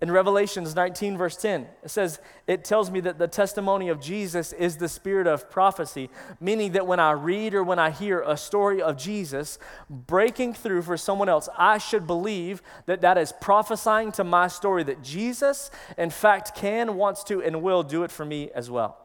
In 0.01 0.11
Revelations 0.11 0.75
19, 0.75 1.17
verse 1.17 1.37
10, 1.37 1.67
it 1.83 1.91
says, 1.91 2.21
It 2.47 2.65
tells 2.65 2.91
me 2.91 3.01
that 3.01 3.19
the 3.19 3.29
testimony 3.29 3.89
of 3.89 4.01
Jesus 4.01 4.53
is 4.53 4.77
the 4.77 4.89
spirit 4.89 5.27
of 5.27 5.51
prophecy, 5.51 6.11
meaning 6.41 6.73
that 6.73 6.87
when 6.87 6.99
I 6.99 7.13
read 7.13 7.55
or 7.55 7.63
when 7.63 7.79
I 7.79 7.91
hear 7.91 8.21
a 8.21 8.37
story 8.37 8.83
of 8.83 8.99
Jesus 8.99 9.59
breaking 9.89 10.55
through 10.55 10.83
for 10.83 10.97
someone 10.97 11.29
else, 11.29 11.49
I 11.57 11.79
should 11.79 12.07
believe 12.07 12.61
that 12.87 13.03
that 13.03 13.17
is 13.17 13.33
prophesying 13.41 14.11
to 14.13 14.25
my 14.25 14.49
story 14.49 14.83
that 14.83 15.03
Jesus, 15.03 15.71
in 15.97 16.11
fact, 16.11 16.57
can, 16.57 16.97
wants 16.97 17.23
to, 17.25 17.41
and 17.41 17.63
will 17.63 17.85
do 17.85 18.03
it 18.03 18.11
for 18.11 18.25
me 18.25 18.51
as 18.55 18.71
well. 18.71 18.99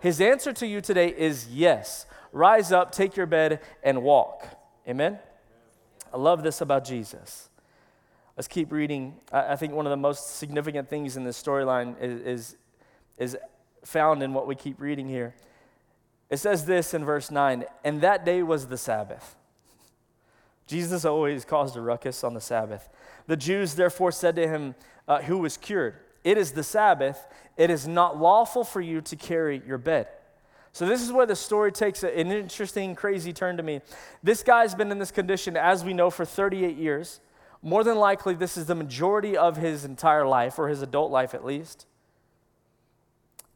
His 0.00 0.20
answer 0.20 0.52
to 0.54 0.66
you 0.66 0.80
today 0.80 1.08
is 1.08 1.48
yes. 1.48 2.06
Rise 2.32 2.72
up, 2.72 2.92
take 2.92 3.16
your 3.16 3.26
bed, 3.26 3.60
and 3.82 4.02
walk. 4.02 4.46
Amen? 4.88 5.18
I 6.12 6.16
love 6.16 6.42
this 6.42 6.60
about 6.60 6.84
Jesus. 6.84 7.48
Let's 8.36 8.48
keep 8.48 8.72
reading. 8.72 9.14
I, 9.30 9.56
think 9.56 9.74
one 9.74 9.86
of 9.86 9.90
the 9.90 9.96
most 9.96 10.36
significant 10.36 10.88
things 10.88 11.16
in 11.16 11.24
this 11.24 11.40
storyline 11.40 12.00
is, 12.00 12.20
is, 12.22 12.56
is 13.18 13.36
found 13.84 14.22
in 14.22 14.32
what 14.32 14.46
we 14.46 14.54
keep 14.54 14.80
reading 14.80 15.08
here. 15.08 15.34
It 16.30 16.38
says 16.38 16.64
this 16.64 16.94
in 16.94 17.04
verse 17.04 17.30
9, 17.30 17.64
and 17.84 18.00
that 18.00 18.24
day 18.24 18.42
was 18.42 18.68
the 18.68 18.78
Sabbath. 18.78 19.36
Jesus 20.66 21.04
always 21.04 21.44
caused 21.44 21.76
a 21.76 21.80
ruckus 21.82 22.24
on 22.24 22.32
the 22.32 22.40
Sabbath. 22.40 22.88
The 23.26 23.36
Jews 23.36 23.74
therefore 23.74 24.12
said 24.12 24.36
to 24.36 24.48
him, 24.48 24.74
uh, 25.06 25.20
who 25.22 25.38
was 25.38 25.58
cured, 25.58 25.96
It 26.24 26.38
is 26.38 26.52
the 26.52 26.62
Sabbath. 26.62 27.26
It 27.58 27.68
is 27.68 27.86
not 27.86 28.18
lawful 28.18 28.64
for 28.64 28.80
you 28.80 29.02
to 29.02 29.16
carry 29.16 29.62
your 29.66 29.76
bed. 29.76 30.08
So, 30.72 30.86
this 30.86 31.02
is 31.02 31.12
where 31.12 31.26
the 31.26 31.36
story 31.36 31.70
takes 31.70 32.02
an 32.02 32.32
interesting, 32.32 32.94
crazy 32.94 33.34
turn 33.34 33.58
to 33.58 33.62
me. 33.62 33.82
This 34.22 34.42
guy's 34.42 34.74
been 34.74 34.90
in 34.90 34.98
this 34.98 35.10
condition, 35.10 35.54
as 35.54 35.84
we 35.84 35.92
know, 35.92 36.08
for 36.08 36.24
38 36.24 36.76
years. 36.76 37.20
More 37.62 37.84
than 37.84 37.96
likely, 37.96 38.34
this 38.34 38.56
is 38.56 38.66
the 38.66 38.74
majority 38.74 39.36
of 39.36 39.56
his 39.56 39.84
entire 39.84 40.26
life, 40.26 40.58
or 40.58 40.68
his 40.68 40.82
adult 40.82 41.12
life 41.12 41.32
at 41.32 41.44
least. 41.44 41.86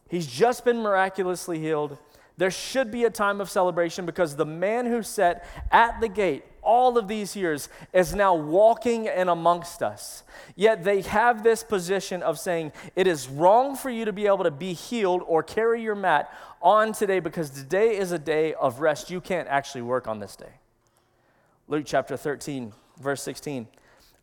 He's 0.09 0.27
just 0.27 0.65
been 0.65 0.79
miraculously 0.79 1.59
healed. 1.59 1.99
There 2.37 2.51
should 2.51 2.91
be 2.91 3.05
a 3.05 3.11
time 3.11 3.41
of 3.41 3.51
celebration 3.51 4.07
because 4.07 4.37
the 4.37 4.47
man 4.47 4.87
who 4.87 5.03
sat 5.03 5.45
at 5.73 6.01
the 6.01 6.09
gate 6.09 6.45
all 6.63 6.99
of 6.99 7.09
these 7.09 7.35
years 7.35 7.69
is 7.93 8.15
now 8.15 8.35
walking 8.35 9.07
in 9.07 9.29
amongst 9.29 9.83
us. 9.83 10.23
Yet 10.55 10.85
they 10.85 11.01
have 11.03 11.43
this 11.43 11.63
position 11.63 12.23
of 12.23 12.39
saying 12.39 12.73
it 12.95 13.07
is 13.07 13.29
wrong 13.29 13.77
for 13.77 13.89
you 13.89 14.05
to 14.05 14.13
be 14.13 14.27
able 14.27 14.45
to 14.45 14.51
be 14.51 14.75
healed 14.75 15.23
or 15.27 15.43
carry 15.43 15.83
your 15.83 15.95
mat 15.95 16.33
on 16.61 16.93
today 16.93 17.21
because 17.21 17.51
today 17.51 17.97
is 17.97 18.13
a 18.13 18.19
day 18.19 18.53
of 18.55 18.81
rest. 18.81 19.11
You 19.11 19.21
can't 19.21 19.49
actually 19.49 19.83
work 19.83 20.07
on 20.07 20.19
this 20.19 20.37
day. 20.37 20.53
Luke 21.69 21.85
chapter 21.87 22.17
13, 22.17 22.73
verse 23.01 23.23
16. 23.23 23.67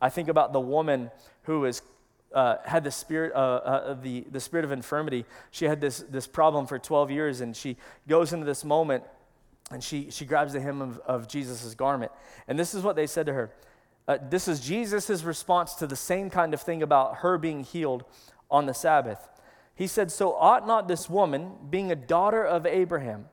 I 0.03 0.09
think 0.09 0.27
about 0.27 0.51
the 0.51 0.59
woman 0.59 1.11
who 1.43 1.63
is, 1.63 1.81
uh, 2.33 2.57
had 2.65 2.83
the 2.83 2.91
spirit, 2.91 3.31
uh, 3.33 3.37
uh, 3.37 3.93
the, 3.93 4.25
the 4.29 4.41
spirit 4.41 4.65
of 4.65 4.73
infirmity. 4.73 5.23
She 5.49 5.63
had 5.63 5.79
this, 5.79 5.99
this 6.09 6.27
problem 6.27 6.67
for 6.67 6.77
12 6.77 7.09
years, 7.09 7.39
and 7.39 7.55
she 7.55 7.77
goes 8.05 8.33
into 8.33 8.45
this 8.45 8.65
moment 8.65 9.05
and 9.71 9.81
she, 9.81 10.11
she 10.11 10.25
grabs 10.25 10.51
the 10.51 10.59
hem 10.59 10.81
of, 10.81 10.99
of 11.05 11.29
Jesus' 11.29 11.73
garment. 11.73 12.11
And 12.49 12.59
this 12.59 12.73
is 12.73 12.83
what 12.83 12.97
they 12.97 13.07
said 13.07 13.27
to 13.27 13.33
her. 13.33 13.51
Uh, 14.05 14.17
this 14.29 14.49
is 14.49 14.59
Jesus' 14.59 15.23
response 15.23 15.73
to 15.75 15.87
the 15.87 15.95
same 15.95 16.29
kind 16.29 16.53
of 16.53 16.61
thing 16.61 16.83
about 16.83 17.19
her 17.19 17.37
being 17.37 17.63
healed 17.63 18.03
on 18.51 18.65
the 18.65 18.73
Sabbath. 18.73 19.29
He 19.73 19.87
said, 19.87 20.11
So 20.11 20.33
ought 20.35 20.67
not 20.67 20.89
this 20.89 21.09
woman, 21.09 21.53
being 21.69 21.93
a 21.93 21.95
daughter 21.95 22.43
of 22.43 22.65
Abraham, 22.65 23.29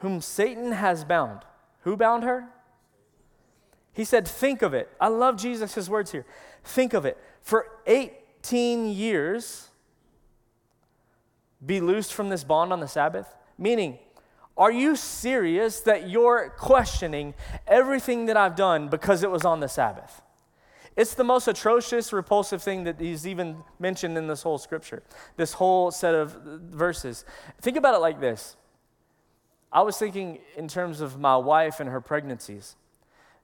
whom 0.00 0.20
Satan 0.20 0.72
has 0.72 1.04
bound, 1.04 1.40
who 1.84 1.96
bound 1.96 2.22
her? 2.22 2.50
He 3.92 4.04
said, 4.04 4.26
Think 4.26 4.62
of 4.62 4.74
it. 4.74 4.88
I 5.00 5.08
love 5.08 5.36
Jesus' 5.36 5.88
words 5.88 6.12
here. 6.12 6.24
Think 6.64 6.94
of 6.94 7.04
it. 7.04 7.18
For 7.40 7.66
18 7.86 8.88
years, 8.88 9.68
be 11.64 11.80
loosed 11.80 12.12
from 12.12 12.28
this 12.28 12.44
bond 12.44 12.72
on 12.72 12.80
the 12.80 12.88
Sabbath? 12.88 13.36
Meaning, 13.58 13.98
are 14.56 14.72
you 14.72 14.96
serious 14.96 15.80
that 15.80 16.08
you're 16.08 16.50
questioning 16.58 17.34
everything 17.66 18.26
that 18.26 18.36
I've 18.36 18.56
done 18.56 18.88
because 18.88 19.22
it 19.22 19.30
was 19.30 19.44
on 19.44 19.60
the 19.60 19.68
Sabbath? 19.68 20.22
It's 20.94 21.14
the 21.14 21.24
most 21.24 21.48
atrocious, 21.48 22.12
repulsive 22.12 22.62
thing 22.62 22.84
that 22.84 23.00
he's 23.00 23.26
even 23.26 23.56
mentioned 23.78 24.18
in 24.18 24.26
this 24.26 24.42
whole 24.42 24.58
scripture, 24.58 25.02
this 25.36 25.54
whole 25.54 25.90
set 25.90 26.14
of 26.14 26.32
verses. 26.42 27.24
Think 27.62 27.78
about 27.78 27.94
it 27.94 27.98
like 27.98 28.20
this 28.20 28.56
I 29.72 29.80
was 29.80 29.96
thinking 29.96 30.40
in 30.56 30.68
terms 30.68 31.00
of 31.00 31.18
my 31.18 31.36
wife 31.36 31.80
and 31.80 31.88
her 31.88 32.00
pregnancies. 32.00 32.76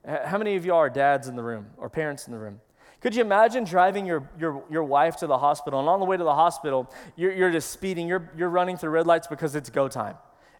How 0.07 0.37
many 0.37 0.55
of 0.55 0.65
you 0.65 0.73
are 0.73 0.89
dads 0.89 1.27
in 1.27 1.35
the 1.35 1.43
room 1.43 1.67
or 1.77 1.89
parents 1.89 2.27
in 2.27 2.33
the 2.33 2.39
room? 2.39 2.61
Could 3.01 3.15
you 3.15 3.21
imagine 3.21 3.63
driving 3.63 4.05
your, 4.05 4.29
your, 4.37 4.63
your 4.69 4.83
wife 4.83 5.17
to 5.17 5.27
the 5.27 5.37
hospital, 5.37 5.79
and 5.79 5.87
on 5.87 5.99
the 5.99 6.05
way 6.05 6.17
to 6.17 6.23
the 6.23 6.35
hospital, 6.35 6.91
you're, 7.15 7.31
you're 7.31 7.51
just 7.51 7.71
speeding, 7.71 8.07
you're, 8.07 8.29
you're 8.35 8.49
running 8.49 8.75
through 8.75 8.89
red 8.89 9.07
lights 9.07 9.27
because 9.27 9.55
it's 9.55 9.69
go 9.69 9.87
time, 9.87 10.15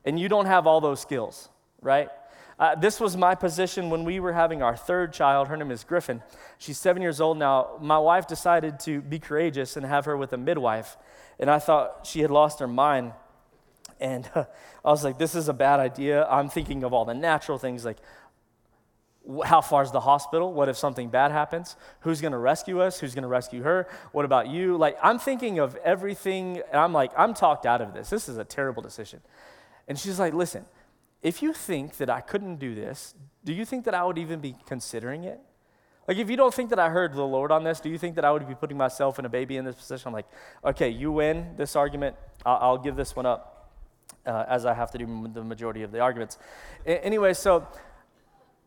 and 0.05 0.17
you 0.17 0.29
don't 0.29 0.45
have 0.45 0.65
all 0.65 0.79
those 0.79 1.01
skills, 1.01 1.49
right? 1.81 2.09
Uh, 2.57 2.75
this 2.75 2.99
was 2.99 3.15
my 3.15 3.35
position 3.35 3.89
when 3.89 4.03
we 4.03 4.19
were 4.19 4.33
having 4.33 4.61
our 4.61 4.75
third 4.75 5.13
child. 5.13 5.47
Her 5.47 5.55
name 5.55 5.71
is 5.71 5.83
Griffin. 5.85 6.21
She's 6.57 6.77
seven 6.77 7.01
years 7.01 7.21
old 7.21 7.37
now. 7.37 7.77
My 7.81 7.97
wife 7.97 8.27
decided 8.27 8.79
to 8.81 9.01
be 9.01 9.17
courageous 9.17 9.77
and 9.77 9.85
have 9.85 10.05
her 10.05 10.15
with 10.15 10.33
a 10.33 10.37
midwife, 10.37 10.97
and 11.39 11.49
I 11.49 11.59
thought 11.59 12.05
she 12.05 12.21
had 12.21 12.31
lost 12.31 12.59
her 12.59 12.67
mind. 12.67 13.13
And 13.99 14.29
uh, 14.33 14.45
I 14.85 14.91
was 14.91 15.03
like, 15.03 15.17
this 15.17 15.35
is 15.35 15.49
a 15.49 15.53
bad 15.53 15.81
idea. 15.81 16.25
I'm 16.25 16.49
thinking 16.49 16.83
of 16.83 16.93
all 16.93 17.03
the 17.03 17.13
natural 17.13 17.57
things 17.57 17.83
like, 17.83 17.97
how 19.45 19.61
far 19.61 19.83
is 19.83 19.91
the 19.91 19.99
hospital? 19.99 20.53
What 20.53 20.69
if 20.69 20.77
something 20.77 21.09
bad 21.09 21.31
happens? 21.31 21.75
Who's 22.01 22.21
going 22.21 22.31
to 22.31 22.37
rescue 22.37 22.81
us? 22.81 22.99
Who's 22.99 23.13
going 23.13 23.23
to 23.23 23.29
rescue 23.29 23.61
her? 23.63 23.87
What 24.11 24.25
about 24.25 24.47
you? 24.47 24.77
Like, 24.77 24.97
I'm 25.03 25.19
thinking 25.19 25.59
of 25.59 25.75
everything, 25.77 26.61
and 26.71 26.81
I'm 26.81 26.93
like, 26.93 27.11
I'm 27.17 27.33
talked 27.33 27.65
out 27.65 27.81
of 27.81 27.93
this. 27.93 28.09
This 28.09 28.27
is 28.27 28.37
a 28.37 28.45
terrible 28.45 28.81
decision. 28.81 29.21
And 29.87 29.99
she's 29.99 30.19
like, 30.19 30.33
listen, 30.33 30.65
if 31.21 31.43
you 31.43 31.53
think 31.53 31.97
that 31.97 32.09
I 32.09 32.21
couldn't 32.21 32.57
do 32.57 32.73
this, 32.73 33.13
do 33.43 33.53
you 33.53 33.65
think 33.65 33.85
that 33.85 33.93
I 33.93 34.03
would 34.03 34.17
even 34.17 34.39
be 34.39 34.55
considering 34.65 35.25
it? 35.25 35.39
Like, 36.07 36.17
if 36.17 36.29
you 36.29 36.37
don't 36.37 36.53
think 36.53 36.71
that 36.71 36.79
I 36.79 36.89
heard 36.89 37.13
the 37.13 37.21
Lord 37.23 37.51
on 37.51 37.63
this, 37.63 37.79
do 37.79 37.89
you 37.89 37.99
think 37.99 38.15
that 38.15 38.25
I 38.25 38.31
would 38.31 38.47
be 38.47 38.55
putting 38.55 38.77
myself 38.77 39.19
and 39.19 39.27
a 39.27 39.29
baby 39.29 39.57
in 39.57 39.65
this 39.65 39.75
position? 39.75 40.07
I'm 40.07 40.13
like, 40.13 40.27
okay, 40.65 40.89
you 40.89 41.11
win 41.11 41.53
this 41.55 41.75
argument. 41.75 42.15
I'll, 42.45 42.57
I'll 42.61 42.77
give 42.79 42.95
this 42.95 43.15
one 43.15 43.27
up, 43.27 43.69
uh, 44.25 44.45
as 44.47 44.65
I 44.65 44.73
have 44.73 44.89
to 44.91 44.97
do 44.97 45.29
the 45.31 45.43
majority 45.43 45.83
of 45.83 45.91
the 45.91 45.99
arguments. 45.99 46.39
A- 46.85 47.05
anyway, 47.05 47.33
so 47.33 47.67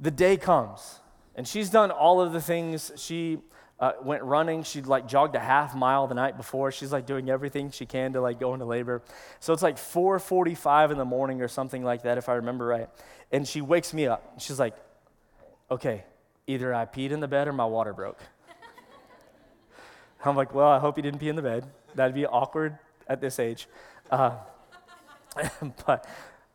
the 0.02 0.11
day 0.11 0.37
comes, 0.37 1.00
and 1.37 1.47
she's 1.47 1.71
done 1.71 1.92
all 1.92 2.21
of 2.21 2.32
the 2.32 2.40
things. 2.40 2.90
She 2.97 3.38
uh, 3.78 3.92
went 4.02 4.25
running. 4.25 4.64
She 4.64 4.82
like 4.82 5.06
jogged 5.06 5.37
a 5.37 5.40
half 5.40 5.76
mile 5.76 6.09
the 6.09 6.14
night 6.14 6.37
before. 6.37 6.73
She's 6.73 6.92
like 6.92 7.06
doing 7.06 7.30
everything 7.30 7.71
she 7.71 7.87
can 7.87 8.12
to 8.14 8.21
like 8.21 8.40
go 8.40 8.52
into 8.52 8.66
labor. 8.66 9.00
So 9.38 9.52
it's 9.52 9.62
like 9.62 9.76
4:45 9.76 10.90
in 10.90 10.99
the 10.99 11.04
morning 11.04 11.40
or 11.40 11.49
something 11.49 11.85
like 11.85 12.02
that, 12.02 12.18
if 12.18 12.28
I 12.28 12.35
remember 12.35 12.66
right. 12.66 12.88
And 13.30 13.47
she 13.47 13.61
wakes 13.61 13.94
me 13.94 14.09
up. 14.09 14.40
She's 14.40 14.59
like, 14.59 14.75
"Okay, 15.71 16.04
either 16.49 16.75
I 16.75 16.85
peed 16.85 17.12
in 17.12 17.21
the 17.21 17.28
bed 17.28 17.47
or 17.47 17.52
my 17.52 17.64
water 17.64 17.92
broke." 17.92 18.18
I'm 20.25 20.37
like, 20.37 20.52
"Well, 20.52 20.68
I 20.68 20.80
hope 20.80 20.97
you 20.97 21.02
didn't 21.02 21.21
pee 21.21 21.28
in 21.28 21.37
the 21.37 21.42
bed. 21.42 21.64
That'd 21.94 22.14
be 22.14 22.26
awkward 22.26 22.76
at 23.06 23.21
this 23.21 23.38
age. 23.38 23.68
Uh, 24.11 24.32
but 25.87 26.06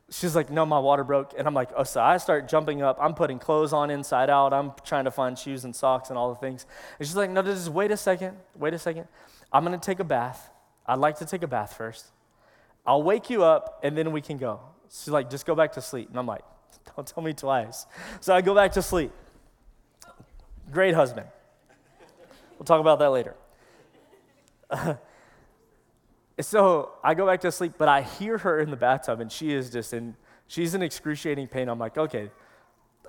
she's 0.10 0.36
like, 0.36 0.50
no, 0.50 0.66
my 0.66 0.80
water 0.80 1.04
broke. 1.04 1.34
And 1.38 1.48
I'm 1.48 1.54
like, 1.54 1.70
oh, 1.76 1.84
so 1.84 2.02
I 2.02 2.18
start 2.18 2.48
jumping 2.48 2.82
up. 2.82 2.98
I'm 3.00 3.14
putting 3.14 3.40
clothes 3.40 3.74
on 3.74 3.90
inside 3.90 4.30
out. 4.30 4.54
I'm 4.54 4.72
trying 4.86 5.06
to 5.06 5.12
find 5.12 5.38
shoes 5.38 5.66
and 5.66 5.76
socks 5.76 6.10
and 6.10 6.18
all 6.18 6.30
the 6.30 6.40
things. 6.40 6.66
And 7.00 7.08
she's 7.08 7.16
like, 7.16 7.30
no, 7.30 7.42
just 7.42 7.70
wait 7.70 7.92
a 7.92 7.98
second. 7.98 8.38
Wait 8.56 8.74
a 8.74 8.80
second. 8.80 9.08
I'm 9.52 9.66
going 9.66 9.78
to 9.78 9.86
take 9.86 10.00
a 10.00 10.06
bath. 10.06 10.50
I'd 10.86 11.00
like 11.00 11.18
to 11.18 11.26
take 11.26 11.44
a 11.44 11.48
bath 11.48 11.76
first. 11.76 12.08
I'll 12.86 13.04
wake 13.04 13.30
you 13.30 13.44
up 13.44 13.80
and 13.84 13.98
then 13.98 14.12
we 14.12 14.22
can 14.22 14.38
go. 14.38 14.62
She's 14.90 15.10
like, 15.10 15.30
just 15.30 15.46
go 15.46 15.56
back 15.56 15.74
to 15.74 15.82
sleep. 15.82 16.10
And 16.10 16.18
I'm 16.18 16.26
like, 16.26 16.44
don't 16.96 17.06
tell 17.06 17.24
me 17.24 17.34
twice. 17.34 17.86
So 18.22 18.34
I 18.34 18.42
go 18.42 18.56
back 18.56 18.72
to 18.74 18.82
sleep. 18.82 19.12
Great 20.72 20.96
husband. 20.96 21.28
We'll 22.58 22.66
talk 22.66 22.80
about 22.80 23.00
that 23.00 23.10
later. 23.10 23.36
so 26.42 26.92
I 27.04 27.14
go 27.14 27.26
back 27.26 27.42
to 27.42 27.52
sleep, 27.52 27.74
but 27.78 27.88
I 27.88 28.02
hear 28.02 28.38
her 28.40 28.60
in 28.60 28.70
the 28.70 28.78
bathtub, 28.78 29.20
and 29.20 29.32
she 29.32 29.54
is 29.54 29.70
just 29.70 29.94
in, 29.94 30.16
she's 30.48 30.74
in 30.74 30.82
excruciating 30.82 31.48
pain. 31.48 31.70
I'm 31.70 31.80
like, 31.80 31.98
okay, 31.98 32.30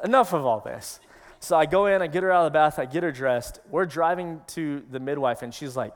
enough 0.02 0.32
of 0.32 0.46
all 0.46 0.60
this. 0.60 1.00
So 1.40 1.56
I 1.56 1.66
go 1.66 1.86
in, 1.86 2.02
I 2.02 2.06
get 2.06 2.22
her 2.22 2.32
out 2.32 2.46
of 2.46 2.52
the 2.52 2.56
bath, 2.56 2.78
I 2.78 2.86
get 2.86 3.02
her 3.02 3.12
dressed. 3.12 3.60
We're 3.70 3.86
driving 3.86 4.40
to 4.48 4.82
the 4.90 4.98
midwife, 4.98 5.42
and 5.42 5.54
she's 5.54 5.76
like, 5.76 5.94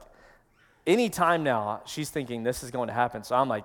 anytime 0.86 1.42
now, 1.42 1.82
she's 1.84 2.10
thinking 2.10 2.42
this 2.42 2.62
is 2.62 2.70
going 2.70 2.88
to 2.88 2.94
happen. 2.94 3.24
So 3.24 3.34
I'm 3.34 3.48
like, 3.48 3.64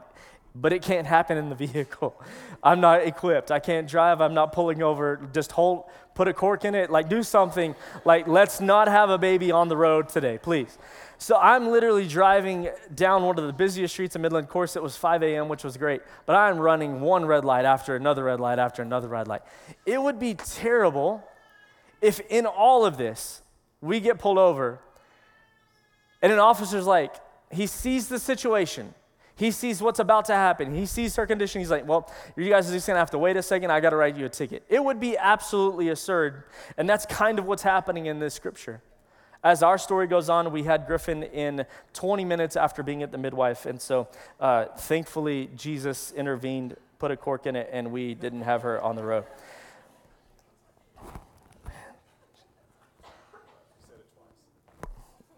but 0.55 0.73
it 0.73 0.81
can't 0.81 1.05
happen 1.05 1.37
in 1.37 1.49
the 1.49 1.55
vehicle. 1.55 2.19
I'm 2.63 2.81
not 2.81 3.05
equipped. 3.05 3.51
I 3.51 3.59
can't 3.59 3.87
drive. 3.87 4.21
I'm 4.21 4.33
not 4.33 4.53
pulling 4.53 4.81
over. 4.81 5.29
Just 5.33 5.51
hold, 5.51 5.83
put 6.15 6.27
a 6.27 6.33
cork 6.33 6.65
in 6.65 6.73
it. 6.73 6.89
Like, 6.89 7.09
do 7.09 7.21
something. 7.21 7.75
Like, 8.05 8.27
let's 8.27 8.59
not 8.59 8.87
have 8.87 9.09
a 9.09 9.17
baby 9.17 9.51
on 9.51 9.67
the 9.67 9.77
road 9.77 10.09
today, 10.09 10.39
please. 10.39 10.77
So 11.19 11.37
I'm 11.37 11.69
literally 11.69 12.07
driving 12.07 12.69
down 12.93 13.23
one 13.23 13.39
of 13.39 13.47
the 13.47 13.53
busiest 13.53 13.93
streets 13.93 14.15
in 14.15 14.21
Midland. 14.21 14.45
Of 14.45 14.51
course, 14.51 14.75
it 14.75 14.83
was 14.83 14.95
5 14.95 15.23
a.m., 15.23 15.49
which 15.49 15.63
was 15.63 15.75
great, 15.75 16.01
but 16.25 16.35
I'm 16.35 16.59
running 16.59 17.01
one 17.01 17.25
red 17.25 17.43
light 17.43 17.65
after 17.65 17.95
another 17.95 18.25
red 18.25 18.39
light 18.39 18.59
after 18.59 18.81
another 18.81 19.07
red 19.07 19.27
light. 19.27 19.41
It 19.85 20.01
would 20.01 20.19
be 20.19 20.35
terrible 20.35 21.23
if 22.01 22.19
in 22.29 22.45
all 22.45 22.85
of 22.85 22.97
this 22.97 23.41
we 23.81 23.99
get 23.99 24.19
pulled 24.19 24.37
over 24.37 24.79
and 26.21 26.31
an 26.31 26.39
officer's 26.39 26.85
like, 26.85 27.15
he 27.51 27.67
sees 27.67 28.07
the 28.07 28.19
situation. 28.19 28.93
He 29.35 29.51
sees 29.51 29.81
what's 29.81 29.99
about 29.99 30.25
to 30.25 30.33
happen. 30.33 30.73
He 30.73 30.87
sees 30.87 31.15
her 31.15 31.27
condition. 31.27 31.61
He's 31.61 31.69
like, 31.69 31.87
well, 31.87 32.11
you 32.35 32.49
guys 32.49 32.69
are 32.69 32.73
just 32.73 32.87
going 32.87 32.95
to 32.95 32.99
have 32.99 33.11
to 33.11 33.19
wait 33.19 33.37
a 33.37 33.43
second. 33.43 33.71
I 33.71 33.79
got 33.79 33.91
to 33.91 33.95
write 33.95 34.17
you 34.17 34.25
a 34.25 34.29
ticket. 34.29 34.63
It 34.67 34.83
would 34.83 34.99
be 34.99 35.15
absolutely 35.15 35.89
absurd. 35.89 36.43
And 36.75 36.89
that's 36.89 37.05
kind 37.05 37.37
of 37.37 37.45
what's 37.45 37.61
happening 37.61 38.07
in 38.07 38.19
this 38.19 38.33
scripture. 38.33 38.81
As 39.43 39.63
our 39.63 39.77
story 39.77 40.07
goes 40.07 40.29
on, 40.29 40.51
we 40.51 40.63
had 40.63 40.87
Griffin 40.87 41.23
in 41.23 41.65
20 41.93 42.25
minutes 42.25 42.55
after 42.55 42.83
being 42.83 43.03
at 43.03 43.11
the 43.11 43.17
midwife. 43.17 43.65
And 43.65 43.79
so 43.79 44.07
uh, 44.39 44.65
thankfully, 44.77 45.49
Jesus 45.55 46.11
intervened, 46.11 46.75
put 46.99 47.11
a 47.11 47.17
cork 47.17 47.45
in 47.45 47.55
it, 47.55 47.69
and 47.71 47.91
we 47.91 48.13
didn't 48.13 48.41
have 48.41 48.63
her 48.63 48.81
on 48.81 48.95
the 48.95 49.03
road. 49.03 49.25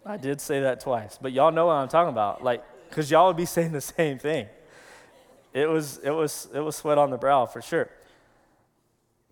I 0.04 0.16
did 0.16 0.40
say 0.40 0.60
that 0.60 0.80
twice, 0.80 1.18
but 1.20 1.32
y'all 1.32 1.52
know 1.52 1.66
what 1.66 1.74
I'm 1.74 1.88
talking 1.88 2.12
about. 2.12 2.42
Like, 2.42 2.64
because 2.88 3.10
y'all 3.10 3.28
would 3.28 3.36
be 3.36 3.44
saying 3.46 3.72
the 3.72 3.80
same 3.80 4.18
thing. 4.18 4.46
It 5.52 5.68
was, 5.68 5.98
it, 5.98 6.10
was, 6.10 6.48
it 6.54 6.60
was 6.60 6.76
sweat 6.76 6.98
on 6.98 7.10
the 7.10 7.18
brow 7.18 7.46
for 7.46 7.60
sure. 7.60 7.90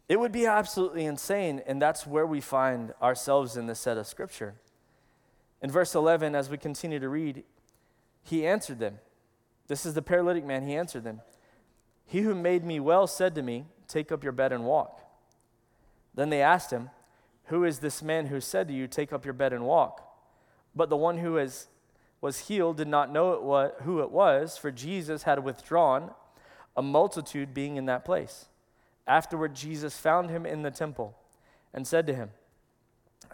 It 0.09 0.19
would 0.19 0.33
be 0.33 0.47
absolutely 0.47 1.05
insane, 1.05 1.63
and 1.67 1.81
that's 1.81 2.07
where 2.07 2.27
we 2.27 2.41
find 2.41 2.95
ourselves 3.03 3.57
in 3.57 3.67
this 3.67 3.79
set 3.79 3.99
of 3.99 4.07
scripture. 4.07 4.55
In 5.61 5.71
verse 5.71 5.95
11, 5.95 6.35
as 6.35 6.49
we 6.49 6.57
continue 6.57 6.99
to 6.99 7.09
read, 7.09 7.45
he 8.23 8.47
answered 8.47 8.79
them. 8.79 8.99
This 9.67 9.85
is 9.85 9.95
the 9.95 10.03
paralytic 10.03 10.47
man. 10.47 10.67
He 10.67 10.75
answered 10.75 11.05
them. 11.05 11.21
He 12.07 12.21
who 12.21 12.35
made 12.35 12.65
me 12.65 12.81
well 12.81 13.07
said 13.07 13.35
to 13.35 13.43
me, 13.43 13.67
Take 13.87 14.11
up 14.11 14.23
your 14.23 14.33
bed 14.33 14.53
and 14.53 14.65
walk. 14.65 15.01
Then 16.15 16.31
they 16.31 16.41
asked 16.41 16.71
him, 16.71 16.91
Who 17.45 17.65
is 17.65 17.81
this 17.81 18.03
man 18.03 18.27
who 18.27 18.41
said 18.41 18.69
to 18.69 18.75
you, 18.75 18.87
Take 18.87 19.13
up 19.13 19.25
your 19.27 19.35
bed 19.35 19.53
and 19.53 19.65
walk? 19.65 20.05
But 20.75 20.89
the 20.89 20.97
one 20.97 21.19
who 21.19 21.35
was 22.21 22.39
healed 22.39 22.79
did 22.79 22.89
not 22.89 23.13
know 23.13 23.59
it 23.59 23.75
who 23.83 24.01
it 24.01 24.11
was, 24.11 24.57
for 24.57 24.71
Jesus 24.71 25.25
had 25.25 25.45
withdrawn, 25.45 26.13
a 26.77 26.83
multitude 26.83 27.53
being 27.53 27.77
in 27.77 27.87
that 27.87 28.05
place. 28.05 28.47
Afterward, 29.09 29.55
Jesus 29.55 29.97
found 29.97 30.29
him 30.29 30.45
in 30.45 30.63
the 30.63 30.71
temple 30.71 31.17
and 31.73 31.87
said 31.87 32.07
to 32.07 32.15
him, 32.15 32.31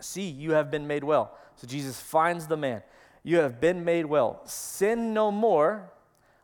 See, 0.01 0.29
you 0.29 0.53
have 0.53 0.71
been 0.71 0.87
made 0.87 1.05
well. 1.05 1.37
So 1.57 1.67
Jesus 1.67 2.01
finds 2.01 2.47
the 2.47 2.57
man. 2.57 2.83
You 3.25 3.39
have 3.39 3.61
been 3.61 3.85
made 3.85 4.07
well. 4.07 4.41
Sin 4.45 5.13
no 5.13 5.31
more, 5.31 5.91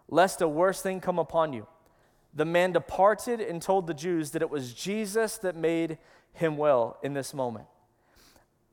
lest 0.08 0.40
a 0.40 0.48
worse 0.48 0.82
thing 0.82 1.00
come 1.00 1.18
upon 1.18 1.52
you. 1.52 1.66
The 2.34 2.44
man 2.44 2.72
departed 2.72 3.40
and 3.40 3.60
told 3.60 3.86
the 3.86 3.94
Jews 3.94 4.32
that 4.32 4.42
it 4.42 4.50
was 4.50 4.72
Jesus 4.72 5.38
that 5.38 5.56
made 5.56 5.98
him 6.32 6.56
well 6.56 6.98
in 7.02 7.12
this 7.12 7.34
moment. 7.34 7.66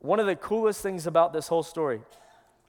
One 0.00 0.20
of 0.20 0.26
the 0.26 0.36
coolest 0.36 0.80
things 0.80 1.06
about 1.06 1.32
this 1.32 1.48
whole 1.48 1.64
story, 1.64 2.00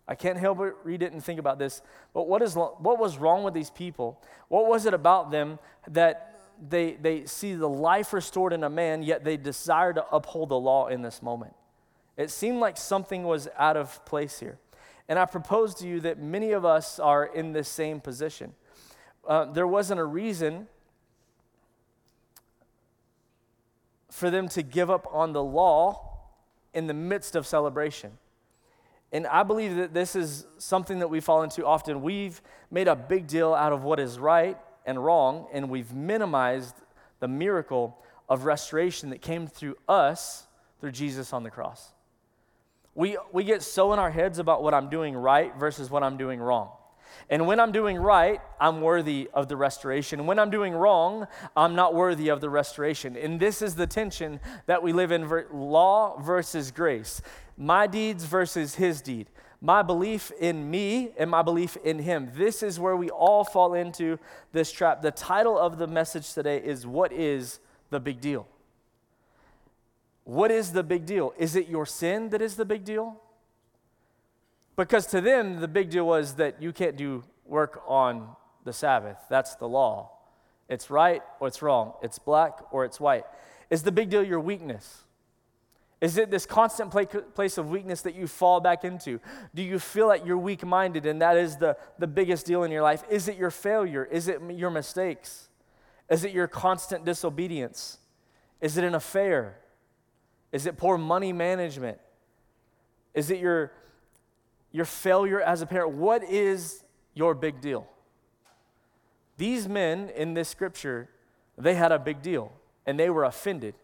I 0.08 0.16
can't 0.16 0.38
help 0.38 0.58
but 0.58 0.84
read 0.84 1.04
it 1.04 1.12
and 1.12 1.24
think 1.24 1.40
about 1.40 1.60
this, 1.60 1.84
but 2.12 2.28
what, 2.28 2.42
is, 2.42 2.56
what 2.56 3.00
was 3.00 3.18
wrong 3.18 3.44
with 3.44 3.54
these 3.54 3.70
people? 3.70 4.20
What 4.48 4.66
was 4.66 4.88
it 4.88 4.96
about 4.96 5.30
them 5.30 5.60
that 5.88 6.39
they, 6.68 6.94
they 6.94 7.26
see 7.26 7.54
the 7.54 7.70
life 7.70 8.14
restored 8.14 8.54
in 8.54 8.64
a 8.64 8.70
man, 8.70 9.04
yet 9.04 9.24
they 9.24 9.38
desire 9.38 9.94
to 9.94 10.06
uphold 10.12 10.50
the 10.50 10.60
law 10.60 10.88
in 10.88 11.02
this 11.02 11.22
moment. 11.22 11.54
It 12.18 12.30
seemed 12.30 12.60
like 12.60 12.78
something 12.78 13.24
was 13.24 13.48
out 13.58 13.78
of 13.78 14.04
place 14.06 14.40
here. 14.40 14.60
And 15.08 15.18
I 15.18 15.26
propose 15.26 15.74
to 15.76 15.88
you 15.88 16.02
that 16.02 16.20
many 16.20 16.52
of 16.52 16.66
us 16.66 17.00
are 17.00 17.26
in 17.26 17.54
this 17.54 17.70
same 17.70 18.00
position. 18.02 18.54
Uh, 19.28 19.46
there 19.46 19.68
wasn't 19.68 20.00
a 20.00 20.06
reason 20.06 20.68
for 24.12 24.30
them 24.30 24.50
to 24.50 24.62
give 24.62 24.90
up 24.90 25.08
on 25.12 25.34
the 25.34 25.44
law 25.44 26.18
in 26.74 26.88
the 26.88 26.94
midst 26.94 27.36
of 27.36 27.48
celebration. 27.48 28.18
And 29.12 29.26
I 29.26 29.44
believe 29.44 29.76
that 29.78 29.94
this 29.94 30.16
is 30.16 30.46
something 30.58 31.00
that 31.00 31.08
we 31.08 31.20
fall 31.20 31.42
into 31.42 31.66
often. 31.66 32.02
We've 32.02 32.42
made 32.70 32.88
a 32.88 32.96
big 32.96 33.28
deal 33.28 33.54
out 33.54 33.74
of 33.74 33.84
what 33.84 34.00
is 34.00 34.20
right 34.20 34.58
and 34.86 35.04
wrong, 35.04 35.48
and 35.54 35.70
we've 35.70 35.94
minimized 35.94 36.76
the 37.20 37.28
miracle 37.28 37.98
of 38.28 38.46
restoration 38.46 39.10
that 39.10 39.22
came 39.22 39.48
through 39.48 39.76
us 39.88 40.48
through 40.80 40.92
Jesus 40.92 41.34
on 41.34 41.44
the 41.44 41.50
cross. 41.50 41.94
We, 42.96 43.18
we 43.32 43.44
get 43.44 43.62
so 43.64 43.94
in 43.94 44.00
our 44.00 44.12
heads 44.12 44.40
about 44.40 44.64
what 44.64 44.74
I'm 44.74 44.90
doing 44.90 45.16
right 45.16 45.56
versus 45.58 45.90
what 45.90 46.04
I'm 46.04 46.18
doing 46.18 46.40
wrong. 46.40 46.70
And 47.30 47.48
when 47.48 47.60
I'm 47.60 47.72
doing 47.72 47.98
right, 47.98 48.40
I'm 48.60 48.82
worthy 48.82 49.30
of 49.34 49.48
the 49.48 49.56
restoration. 49.56 50.26
When 50.26 50.40
I'm 50.40 50.50
doing 50.50 50.74
wrong, 50.74 51.28
I'm 51.56 51.76
not 51.76 51.96
worthy 51.96 52.30
of 52.30 52.42
the 52.42 52.50
restoration. 52.50 53.16
And 53.16 53.40
this 53.40 53.62
is 53.62 53.76
the 53.76 53.88
tension 53.88 54.40
that 54.68 54.84
we 54.84 54.94
live 54.94 55.12
in 55.12 55.28
law 55.52 56.20
versus 56.22 56.72
grace, 56.72 57.22
my 57.58 57.88
deeds 57.88 58.26
versus 58.26 58.76
his 58.76 59.02
deed 59.02 59.28
my 59.62 59.82
belief 59.82 60.32
in 60.40 60.70
me 60.70 61.12
and 61.18 61.30
my 61.30 61.42
belief 61.42 61.78
in 61.84 62.00
him. 62.00 62.32
This 62.36 62.64
is 62.64 62.80
where 62.80 62.96
we 62.96 63.10
all 63.10 63.44
fall 63.44 63.74
into 63.74 64.18
this 64.54 64.72
trap. 64.72 65.02
The 65.02 65.12
title 65.12 65.58
of 65.58 65.78
the 65.78 65.88
message 65.88 66.34
today 66.34 66.58
is 66.58 66.88
What 66.88 67.12
is 67.12 67.60
the 67.90 68.00
Big 68.00 68.22
Deal? 68.22 68.48
What 70.30 70.52
is 70.52 70.74
the 70.74 70.84
big 70.84 71.08
deal? 71.08 71.34
Is 71.40 71.56
it 71.56 71.68
your 71.68 71.88
sin 71.88 72.30
that 72.30 72.40
is 72.40 72.56
the 72.56 72.64
big 72.64 72.84
deal? 72.84 73.20
Because 74.76 75.08
to 75.08 75.22
them, 75.22 75.60
the 75.60 75.68
big 75.68 75.90
deal 75.90 76.06
was 76.06 76.36
that 76.36 76.62
you 76.62 76.72
can't 76.72 76.96
do 76.96 77.24
work 77.48 77.82
on 77.88 78.36
the 78.64 78.72
Sabbath. 78.72 79.18
That's 79.28 79.56
the 79.56 79.68
law. 79.68 80.12
It's 80.70 80.92
right 80.92 81.24
or 81.40 81.48
it's 81.48 81.64
wrong. 81.64 81.94
It's 82.04 82.20
black 82.20 82.60
or 82.72 82.86
it's 82.86 83.00
white. 83.00 83.26
Is 83.72 83.82
the 83.82 83.92
big 83.92 84.12
deal 84.12 84.24
your 84.24 84.40
weakness? 84.40 85.04
Is 86.02 86.18
it 86.18 86.32
this 86.32 86.46
constant 86.46 86.92
place 86.92 87.58
of 87.58 87.70
weakness 87.70 88.02
that 88.04 88.16
you 88.16 88.26
fall 88.26 88.62
back 88.62 88.86
into? 88.86 89.20
Do 89.54 89.62
you 89.62 89.80
feel 89.80 90.08
like 90.08 90.26
you're 90.26 90.38
weak 90.38 90.66
minded 90.66 91.06
and 91.06 91.22
that 91.22 91.36
is 91.36 91.58
the, 91.58 91.76
the 91.98 92.08
biggest 92.08 92.46
deal 92.46 92.64
in 92.64 92.72
your 92.72 92.82
life? 92.82 93.04
Is 93.10 93.28
it 93.28 93.36
your 93.36 93.52
failure? 93.52 94.06
Is 94.06 94.30
it 94.30 94.42
your 94.50 94.70
mistakes? 94.70 95.50
Is 96.10 96.24
it 96.24 96.32
your 96.32 96.48
constant 96.48 97.04
disobedience? 97.04 97.98
Is 98.62 98.78
it 98.78 98.86
an 98.86 98.96
affair? 98.96 99.58
Is 100.54 100.66
it 100.66 100.78
poor 100.78 100.98
money 100.98 101.34
management? 101.34 102.00
Is 103.14 103.30
it 103.30 103.40
your, 103.40 103.74
your 104.72 104.86
failure 104.86 105.42
as 105.42 105.62
a 105.62 105.66
parent? 105.66 105.92
What 105.92 106.24
is 106.24 106.82
your 107.14 107.36
big 107.36 107.60
deal? 107.60 107.86
These 109.36 109.68
men 109.68 110.10
in 110.16 110.34
this 110.34 110.48
scripture, 110.48 111.10
they 111.58 111.76
had 111.76 111.92
a 111.92 112.00
big 112.00 112.22
deal 112.22 112.54
and 112.86 112.98
they 112.98 113.10
were 113.10 113.26
offended 113.26 113.76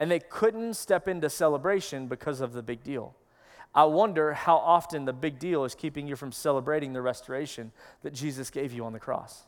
and 0.00 0.10
they 0.10 0.18
couldn't 0.18 0.74
step 0.74 1.06
into 1.06 1.28
celebration 1.28 2.08
because 2.08 2.40
of 2.40 2.54
the 2.54 2.62
big 2.62 2.82
deal. 2.82 3.14
I 3.74 3.84
wonder 3.84 4.32
how 4.32 4.56
often 4.56 5.04
the 5.04 5.12
big 5.12 5.38
deal 5.38 5.64
is 5.64 5.74
keeping 5.74 6.08
you 6.08 6.16
from 6.16 6.32
celebrating 6.32 6.94
the 6.94 7.02
restoration 7.02 7.70
that 8.02 8.14
Jesus 8.14 8.50
gave 8.50 8.72
you 8.72 8.84
on 8.84 8.94
the 8.94 8.98
cross. 8.98 9.44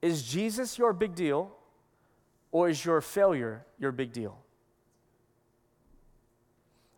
Is 0.00 0.22
Jesus 0.22 0.78
your 0.78 0.92
big 0.92 1.16
deal, 1.16 1.50
or 2.52 2.68
is 2.68 2.82
your 2.84 3.00
failure 3.00 3.66
your 3.78 3.90
big 3.92 4.12
deal? 4.12 4.38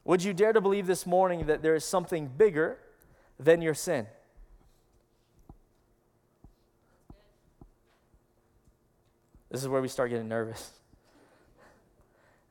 Would 0.04 0.22
you 0.22 0.34
dare 0.34 0.52
to 0.52 0.60
believe 0.60 0.86
this 0.86 1.06
morning 1.06 1.46
that 1.46 1.62
there 1.62 1.74
is 1.74 1.84
something 1.84 2.28
bigger 2.28 2.78
than 3.38 3.62
your 3.62 3.74
sin? 3.74 4.06
This 9.50 9.62
is 9.62 9.68
where 9.68 9.80
we 9.80 9.88
start 9.88 10.10
getting 10.10 10.28
nervous. 10.28 10.70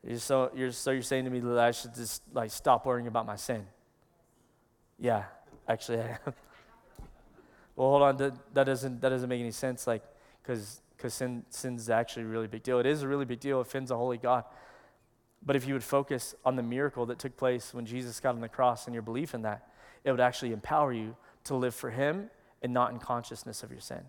You're 0.06 0.18
so, 0.18 0.50
you're, 0.54 0.72
so 0.72 0.92
you're 0.92 1.02
saying 1.02 1.24
to 1.24 1.30
me 1.30 1.40
that 1.40 1.58
I 1.58 1.72
should 1.72 1.94
just 1.94 2.22
like 2.32 2.50
stop 2.50 2.86
worrying 2.86 3.06
about 3.06 3.26
my 3.26 3.36
sin. 3.36 3.66
Yeah, 4.98 5.24
actually 5.68 5.98
I 5.98 6.08
am. 6.08 6.18
well, 7.76 7.88
hold 7.88 8.02
on. 8.02 8.16
That, 8.16 8.54
that, 8.54 8.64
doesn't, 8.64 9.00
that 9.00 9.10
doesn't 9.10 9.28
make 9.28 9.40
any 9.40 9.50
sense. 9.50 9.86
Like, 9.86 10.02
because 10.42 10.80
sin, 11.08 11.44
sin's 11.50 11.90
actually 11.90 12.22
a 12.22 12.26
really 12.26 12.46
big 12.46 12.62
deal. 12.62 12.78
It 12.78 12.86
is 12.86 13.02
a 13.02 13.08
really 13.08 13.26
big 13.26 13.40
deal. 13.40 13.58
It 13.58 13.62
offends 13.62 13.90
a 13.90 13.96
holy 13.96 14.18
God. 14.18 14.44
But 15.44 15.56
if 15.56 15.66
you 15.66 15.74
would 15.74 15.84
focus 15.84 16.34
on 16.44 16.56
the 16.56 16.62
miracle 16.62 17.06
that 17.06 17.18
took 17.18 17.36
place 17.36 17.72
when 17.72 17.86
Jesus 17.86 18.20
got 18.20 18.34
on 18.34 18.40
the 18.40 18.48
cross 18.48 18.86
and 18.86 18.94
your 18.94 19.02
belief 19.02 19.34
in 19.34 19.42
that, 19.42 19.68
it 20.04 20.10
would 20.10 20.20
actually 20.20 20.52
empower 20.52 20.92
you 20.92 21.16
to 21.44 21.54
live 21.54 21.74
for 21.74 21.90
Him 21.90 22.30
and 22.62 22.72
not 22.72 22.92
in 22.92 22.98
consciousness 22.98 23.62
of 23.62 23.70
your 23.70 23.80
sin. 23.80 24.02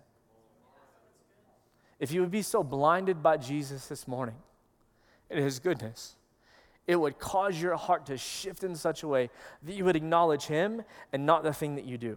If 1.98 2.12
you 2.12 2.20
would 2.20 2.30
be 2.30 2.42
so 2.42 2.62
blinded 2.62 3.22
by 3.22 3.36
Jesus 3.36 3.86
this 3.86 4.08
morning 4.08 4.34
and 5.32 5.42
His 5.42 5.58
goodness, 5.58 6.16
it 6.86 6.96
would 6.96 7.18
cause 7.18 7.60
your 7.60 7.76
heart 7.76 8.06
to 8.06 8.16
shift 8.16 8.64
in 8.64 8.74
such 8.74 9.02
a 9.02 9.08
way 9.08 9.30
that 9.62 9.72
you 9.72 9.84
would 9.84 9.96
acknowledge 9.96 10.46
Him 10.46 10.82
and 11.12 11.26
not 11.26 11.42
the 11.42 11.52
thing 11.52 11.76
that 11.76 11.84
you 11.84 11.98
do. 11.98 12.16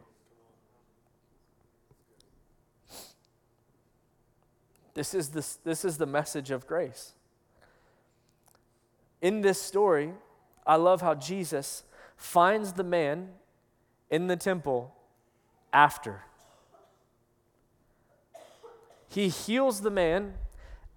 This 4.96 5.14
is, 5.14 5.30
the, 5.30 5.46
this 5.66 5.84
is 5.84 5.98
the 5.98 6.06
message 6.06 6.52
of 6.52 6.66
grace. 6.66 7.14
In 9.22 9.42
this 9.42 9.62
story, 9.62 10.14
I 10.66 10.78
love 10.78 11.02
how 11.02 11.16
Jesus 11.16 11.84
finds 12.16 12.74
the 12.74 12.84
man 12.84 13.30
in 14.10 14.28
the 14.28 14.38
temple 14.38 14.96
after. 15.74 16.24
He 19.10 19.28
heals 19.28 19.82
the 19.82 19.92
man, 19.92 20.36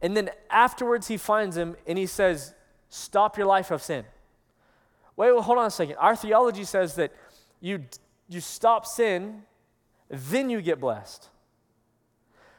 and 0.01 0.17
then 0.17 0.31
afterwards 0.51 1.09
he 1.09 1.17
finds 1.17 1.57
him 1.57 1.77
and 1.87 1.99
he 1.99 2.07
says, 2.07 2.55
Stop 2.91 3.37
your 3.37 3.47
life 3.47 3.71
of 3.71 3.83
sin. 3.83 4.05
Wait, 5.17 5.33
well, 5.33 5.43
hold 5.43 5.59
on 5.59 5.67
a 5.67 5.71
second. 5.71 5.97
Our 5.97 6.17
theology 6.17 6.65
says 6.65 6.95
that 6.95 7.13
you, 7.61 7.85
you 8.29 8.41
stop 8.41 8.87
sin, 8.87 9.43
then 10.09 10.49
you 10.49 10.63
get 10.63 10.81
blessed. 10.81 11.29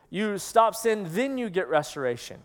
You 0.10 0.38
stop 0.38 0.75
sin, 0.75 1.08
then 1.10 1.38
you 1.38 1.49
get 1.49 1.67
restoration. 1.67 2.41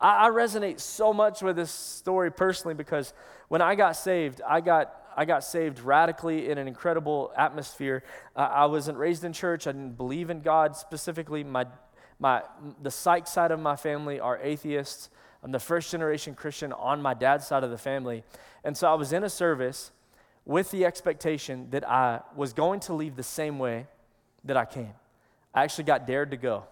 I, 0.00 0.26
I 0.26 0.30
resonate 0.30 0.80
so 0.80 1.12
much 1.12 1.42
with 1.42 1.56
this 1.56 1.70
story 1.70 2.32
personally 2.32 2.74
because 2.74 3.12
when 3.48 3.62
I 3.62 3.74
got 3.74 3.96
saved, 3.96 4.40
I 4.46 4.60
got 4.60 4.94
I 5.18 5.24
got 5.24 5.42
saved 5.42 5.80
radically 5.80 6.48
in 6.48 6.58
an 6.58 6.68
incredible 6.68 7.32
atmosphere. 7.36 8.04
Uh, 8.36 8.48
I 8.52 8.66
wasn't 8.66 8.98
raised 8.98 9.24
in 9.24 9.32
church. 9.32 9.66
I 9.66 9.72
didn't 9.72 9.96
believe 9.96 10.30
in 10.30 10.42
God 10.42 10.76
specifically. 10.76 11.42
My, 11.42 11.66
my, 12.18 12.42
the 12.82 12.90
Sikes 12.90 13.30
side 13.30 13.50
of 13.50 13.60
my 13.60 13.76
family 13.76 14.18
are 14.18 14.38
atheists. 14.38 15.10
I'm 15.42 15.52
the 15.52 15.60
first 15.60 15.90
generation 15.90 16.34
Christian 16.34 16.72
on 16.72 17.00
my 17.00 17.14
dad's 17.14 17.46
side 17.46 17.62
of 17.62 17.70
the 17.70 17.78
family. 17.78 18.24
And 18.64 18.76
so 18.76 18.90
I 18.90 18.94
was 18.94 19.12
in 19.12 19.22
a 19.22 19.30
service 19.30 19.92
with 20.44 20.70
the 20.70 20.84
expectation 20.84 21.68
that 21.70 21.88
I 21.88 22.20
was 22.34 22.52
going 22.52 22.80
to 22.80 22.94
leave 22.94 23.16
the 23.16 23.22
same 23.22 23.58
way 23.58 23.86
that 24.44 24.56
I 24.56 24.64
came. 24.64 24.94
I 25.54 25.62
actually 25.62 25.84
got 25.84 26.06
dared 26.06 26.30
to 26.32 26.36
go. 26.36 26.64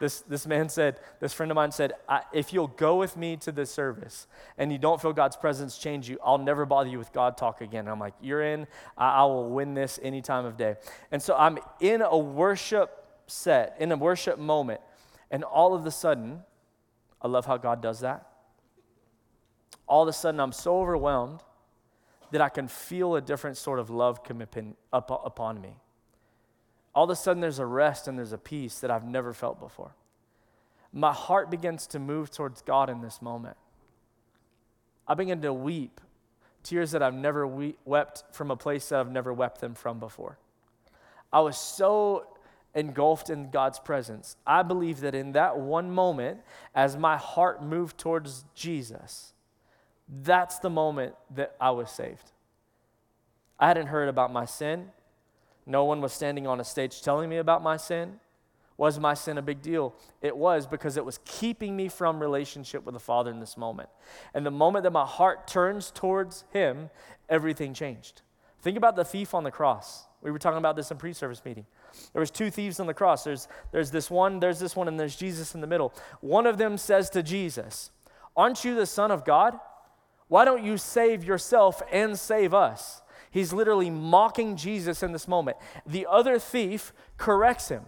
This, 0.00 0.22
this 0.22 0.46
man 0.46 0.70
said, 0.70 0.98
this 1.20 1.34
friend 1.34 1.52
of 1.52 1.56
mine 1.56 1.72
said, 1.72 1.92
if 2.32 2.54
you'll 2.54 2.68
go 2.68 2.96
with 2.96 3.18
me 3.18 3.36
to 3.36 3.52
this 3.52 3.70
service 3.70 4.26
and 4.56 4.72
you 4.72 4.78
don't 4.78 5.00
feel 5.00 5.12
God's 5.12 5.36
presence 5.36 5.76
change 5.76 6.08
you, 6.08 6.18
I'll 6.24 6.38
never 6.38 6.64
bother 6.64 6.88
you 6.88 6.98
with 6.98 7.12
God 7.12 7.36
talk 7.36 7.60
again. 7.60 7.80
And 7.80 7.90
I'm 7.90 8.00
like, 8.00 8.14
you're 8.22 8.42
in, 8.42 8.66
I, 8.96 9.10
I 9.10 9.24
will 9.24 9.50
win 9.50 9.74
this 9.74 10.00
any 10.02 10.22
time 10.22 10.46
of 10.46 10.56
day. 10.56 10.76
And 11.12 11.20
so 11.22 11.36
I'm 11.36 11.58
in 11.80 12.00
a 12.00 12.16
worship 12.16 12.99
set, 13.30 13.76
in 13.78 13.92
a 13.92 13.96
worship 13.96 14.38
moment, 14.38 14.80
and 15.30 15.44
all 15.44 15.74
of 15.74 15.86
a 15.86 15.90
sudden, 15.90 16.42
I 17.22 17.28
love 17.28 17.46
how 17.46 17.56
God 17.56 17.80
does 17.80 18.00
that. 18.00 18.26
All 19.86 20.02
of 20.02 20.08
a 20.08 20.12
sudden, 20.12 20.40
I'm 20.40 20.52
so 20.52 20.80
overwhelmed 20.80 21.40
that 22.30 22.40
I 22.40 22.48
can 22.48 22.68
feel 22.68 23.16
a 23.16 23.20
different 23.20 23.56
sort 23.56 23.78
of 23.78 23.90
love 23.90 24.22
come 24.22 24.42
up, 24.92 25.10
upon 25.24 25.60
me 25.60 25.76
all 26.94 27.04
of 27.04 27.10
a 27.10 27.16
sudden 27.16 27.40
there's 27.40 27.58
a 27.58 27.66
rest 27.66 28.08
and 28.08 28.18
there's 28.18 28.32
a 28.32 28.38
peace 28.38 28.80
that 28.80 28.90
I've 28.90 29.04
never 29.04 29.32
felt 29.32 29.60
before. 29.60 29.94
My 30.92 31.12
heart 31.12 31.50
begins 31.50 31.86
to 31.88 31.98
move 31.98 32.30
towards 32.30 32.62
God 32.62 32.90
in 32.90 33.00
this 33.00 33.22
moment. 33.22 33.56
I 35.06 35.14
begin 35.14 35.40
to 35.42 35.52
weep 35.52 36.00
tears 36.62 36.90
that 36.90 37.02
I've 37.02 37.14
never 37.14 37.46
we- 37.46 37.76
wept 37.84 38.24
from 38.32 38.50
a 38.50 38.56
place 38.56 38.88
that 38.88 39.00
I've 39.00 39.10
never 39.10 39.32
wept 39.32 39.60
them 39.60 39.74
from 39.74 39.98
before. 39.98 40.38
I 41.32 41.40
was 41.40 41.56
so 41.56 42.26
engulfed 42.74 43.30
in 43.30 43.50
God's 43.50 43.78
presence. 43.78 44.36
I 44.46 44.62
believe 44.62 45.00
that 45.00 45.14
in 45.14 45.32
that 45.32 45.58
one 45.58 45.90
moment, 45.90 46.40
as 46.74 46.96
my 46.96 47.16
heart 47.16 47.62
moved 47.62 47.98
towards 47.98 48.44
Jesus, 48.54 49.32
that's 50.08 50.58
the 50.58 50.70
moment 50.70 51.14
that 51.34 51.54
I 51.60 51.70
was 51.70 51.90
saved. 51.90 52.32
I 53.58 53.68
hadn't 53.68 53.88
heard 53.88 54.08
about 54.08 54.32
my 54.32 54.44
sin. 54.44 54.90
No 55.66 55.84
one 55.84 56.00
was 56.00 56.12
standing 56.12 56.46
on 56.46 56.60
a 56.60 56.64
stage 56.64 57.02
telling 57.02 57.28
me 57.28 57.36
about 57.36 57.62
my 57.62 57.76
sin. 57.76 58.20
Was 58.76 58.98
my 58.98 59.12
sin 59.12 59.36
a 59.36 59.42
big 59.42 59.60
deal? 59.60 59.94
It 60.22 60.34
was 60.34 60.66
because 60.66 60.96
it 60.96 61.04
was 61.04 61.20
keeping 61.26 61.76
me 61.76 61.88
from 61.88 62.18
relationship 62.18 62.86
with 62.86 62.94
the 62.94 63.00
Father 63.00 63.30
in 63.30 63.38
this 63.38 63.58
moment. 63.58 63.90
And 64.32 64.46
the 64.46 64.50
moment 64.50 64.84
that 64.84 64.90
my 64.90 65.04
heart 65.04 65.46
turns 65.46 65.90
towards 65.90 66.44
Him, 66.50 66.88
everything 67.28 67.74
changed. 67.74 68.22
Think 68.62 68.78
about 68.78 68.96
the 68.96 69.04
thief 69.04 69.34
on 69.34 69.44
the 69.44 69.50
cross. 69.50 70.06
We 70.22 70.30
were 70.30 70.38
talking 70.38 70.58
about 70.58 70.76
this 70.76 70.90
in 70.90 70.96
pre-service 70.96 71.42
meeting. 71.44 71.66
There 72.12 72.20
was 72.20 72.30
two 72.30 72.50
thieves 72.50 72.80
on 72.80 72.86
the 72.86 72.94
cross. 72.94 73.24
There's, 73.24 73.48
there's 73.72 73.90
this 73.90 74.10
one, 74.10 74.40
there's 74.40 74.58
this 74.58 74.76
one, 74.76 74.88
and 74.88 74.98
there's 74.98 75.16
Jesus 75.16 75.54
in 75.54 75.60
the 75.60 75.66
middle. 75.66 75.92
One 76.20 76.46
of 76.46 76.58
them 76.58 76.78
says 76.78 77.10
to 77.10 77.22
Jesus, 77.22 77.90
Aren't 78.36 78.64
you 78.64 78.74
the 78.74 78.86
Son 78.86 79.10
of 79.10 79.24
God? 79.24 79.58
Why 80.28 80.44
don't 80.44 80.64
you 80.64 80.78
save 80.78 81.24
yourself 81.24 81.82
and 81.90 82.18
save 82.18 82.54
us? 82.54 83.02
He's 83.30 83.52
literally 83.52 83.90
mocking 83.90 84.56
Jesus 84.56 85.02
in 85.02 85.12
this 85.12 85.28
moment. 85.28 85.56
The 85.86 86.06
other 86.08 86.38
thief 86.38 86.92
corrects 87.16 87.68
him. 87.68 87.84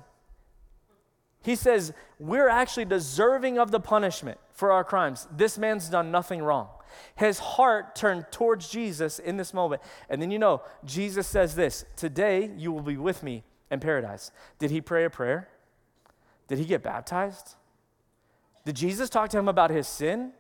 He 1.43 1.57
says, 1.57 1.93
We're 2.19 2.49
actually 2.49 2.85
deserving 2.85 3.59
of 3.59 3.71
the 3.71 3.81
punishment 3.81 4.39
for 4.53 4.73
our 4.73 4.85
crimes. 4.85 5.27
This 5.31 5.59
man's 5.59 5.89
done 5.89 6.11
nothing 6.11 6.43
wrong. 6.43 6.69
His 7.17 7.39
heart 7.39 7.95
turned 7.97 8.27
towards 8.31 8.69
Jesus 8.69 9.19
in 9.19 9.37
this 9.37 9.55
moment. 9.55 9.83
And 10.09 10.21
then 10.21 10.31
you 10.31 10.39
know, 10.39 10.63
Jesus 10.85 11.27
says 11.27 11.55
this 11.55 11.85
Today 11.97 12.51
you 12.57 12.73
will 12.73 12.83
be 12.83 12.97
with 12.97 13.23
me 13.23 13.43
in 13.73 13.81
paradise. 13.81 14.31
Did 14.59 14.71
he 14.71 14.81
pray 14.81 15.05
a 15.05 15.11
prayer? 15.11 15.49
Did 16.47 16.59
he 16.59 16.65
get 16.65 16.83
baptized? 16.83 17.55
Did 18.65 18.77
Jesus 18.77 19.11
talk 19.11 19.31
to 19.31 19.39
him 19.39 19.49
about 19.49 19.71
his 19.71 19.89
sin? 19.89 20.33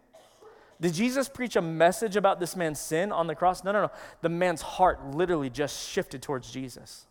Did 0.81 0.95
Jesus 0.95 1.29
preach 1.29 1.57
a 1.57 1.63
message 1.63 2.17
about 2.17 2.39
this 2.39 2.55
man's 2.55 2.79
sin 2.79 3.11
on 3.11 3.27
the 3.27 3.35
cross? 3.35 3.65
No, 3.65 3.73
no, 3.73 3.83
no. 3.83 3.91
The 4.21 4.29
man's 4.29 4.63
heart 4.63 5.15
literally 5.15 5.49
just 5.49 5.89
shifted 5.89 6.23
towards 6.23 6.51
Jesus. 6.51 7.07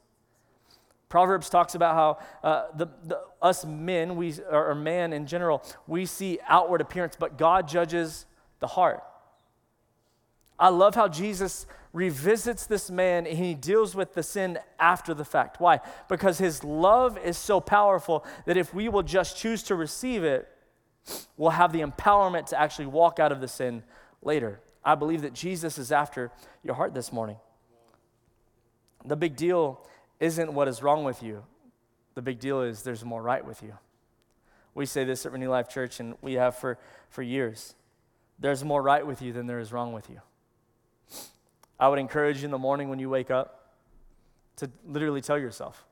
Proverbs 1.09 1.49
talks 1.49 1.75
about 1.75 1.95
how 1.95 2.47
uh, 2.49 2.67
the, 2.75 2.87
the, 3.03 3.21
us 3.41 3.65
men, 3.65 4.15
we, 4.15 4.33
or 4.49 4.75
man 4.75 5.11
in 5.11 5.25
general, 5.25 5.63
we 5.87 6.05
see 6.05 6.39
outward 6.47 6.79
appearance, 6.79 7.15
but 7.19 7.37
God 7.37 7.67
judges 7.67 8.25
the 8.59 8.67
heart. 8.67 9.03
I 10.57 10.69
love 10.69 10.95
how 10.95 11.07
Jesus 11.07 11.65
revisits 11.93 12.65
this 12.65 12.89
man 12.89 13.27
and 13.27 13.37
he 13.37 13.53
deals 13.53 13.95
with 13.95 14.13
the 14.13 14.23
sin 14.23 14.59
after 14.79 15.13
the 15.13 15.25
fact. 15.25 15.59
Why? 15.59 15.79
Because 16.07 16.37
his 16.37 16.63
love 16.63 17.17
is 17.17 17.37
so 17.37 17.59
powerful 17.59 18.25
that 18.45 18.57
if 18.57 18.73
we 18.73 18.87
will 18.89 19.03
just 19.03 19.37
choose 19.37 19.63
to 19.63 19.75
receive 19.75 20.23
it, 20.23 20.47
we'll 21.37 21.51
have 21.51 21.73
the 21.73 21.81
empowerment 21.81 22.47
to 22.47 22.59
actually 22.59 22.85
walk 22.85 23.19
out 23.19 23.31
of 23.31 23.41
the 23.41 23.47
sin 23.47 23.83
later. 24.21 24.61
I 24.83 24.95
believe 24.95 25.21
that 25.23 25.33
Jesus 25.33 25.77
is 25.77 25.91
after 25.91 26.31
your 26.63 26.75
heart 26.75 26.93
this 26.93 27.11
morning. 27.11 27.37
The 29.05 29.15
big 29.15 29.35
deal 29.35 29.85
isn't 30.19 30.53
what 30.53 30.67
is 30.67 30.81
wrong 30.83 31.03
with 31.03 31.23
you, 31.23 31.43
the 32.13 32.21
big 32.21 32.39
deal 32.39 32.61
is 32.61 32.83
there's 32.83 33.03
more 33.03 33.21
right 33.21 33.45
with 33.45 33.63
you. 33.63 33.73
We 34.73 34.85
say 34.85 35.03
this 35.03 35.25
at 35.25 35.31
Renew 35.31 35.49
Life 35.49 35.69
Church, 35.69 35.99
and 35.99 36.15
we 36.21 36.33
have 36.33 36.55
for, 36.55 36.77
for 37.09 37.21
years. 37.21 37.75
There's 38.39 38.63
more 38.63 38.81
right 38.81 39.05
with 39.05 39.21
you 39.21 39.33
than 39.33 39.47
there 39.47 39.59
is 39.59 39.73
wrong 39.73 39.91
with 39.91 40.09
you. 40.09 40.21
I 41.81 41.87
would 41.87 41.97
encourage 41.97 42.37
you 42.37 42.45
in 42.45 42.51
the 42.51 42.59
morning 42.59 42.89
when 42.89 42.99
you 42.99 43.09
wake 43.09 43.31
up 43.31 43.71
to 44.57 44.69
literally 44.85 45.19
tell 45.19 45.39
yourself, 45.39 45.83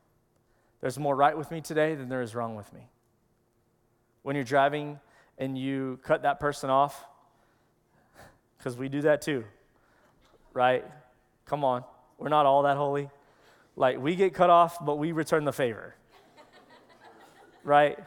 there's 0.81 0.99
more 0.99 1.15
right 1.15 1.35
with 1.35 1.49
me 1.49 1.61
today 1.61 1.95
than 1.95 2.09
there 2.09 2.21
is 2.21 2.35
wrong 2.35 2.55
with 2.55 2.71
me 2.71 2.81
when 4.21 4.35
you're 4.35 4.45
driving 4.45 4.99
and 5.39 5.57
you 5.57 5.99
cut 6.03 6.21
that 6.21 6.39
person 6.39 6.69
off? 6.69 7.03
Because 8.57 8.75
we 8.75 8.89
do 8.89 9.01
that 9.03 9.21
too, 9.21 9.45
right? 10.53 10.85
Come 11.45 11.63
on, 11.63 11.85
we're 12.17 12.27
not 12.29 12.45
all 12.45 12.63
that 12.63 12.75
holy. 12.75 13.09
Like, 13.77 13.97
we 13.99 14.15
get 14.15 14.33
cut 14.33 14.49
off, 14.49 14.83
but 14.85 14.97
we 14.97 15.13
return 15.13 15.45
the 15.45 15.53
favor, 15.53 15.95
right? 17.63 17.97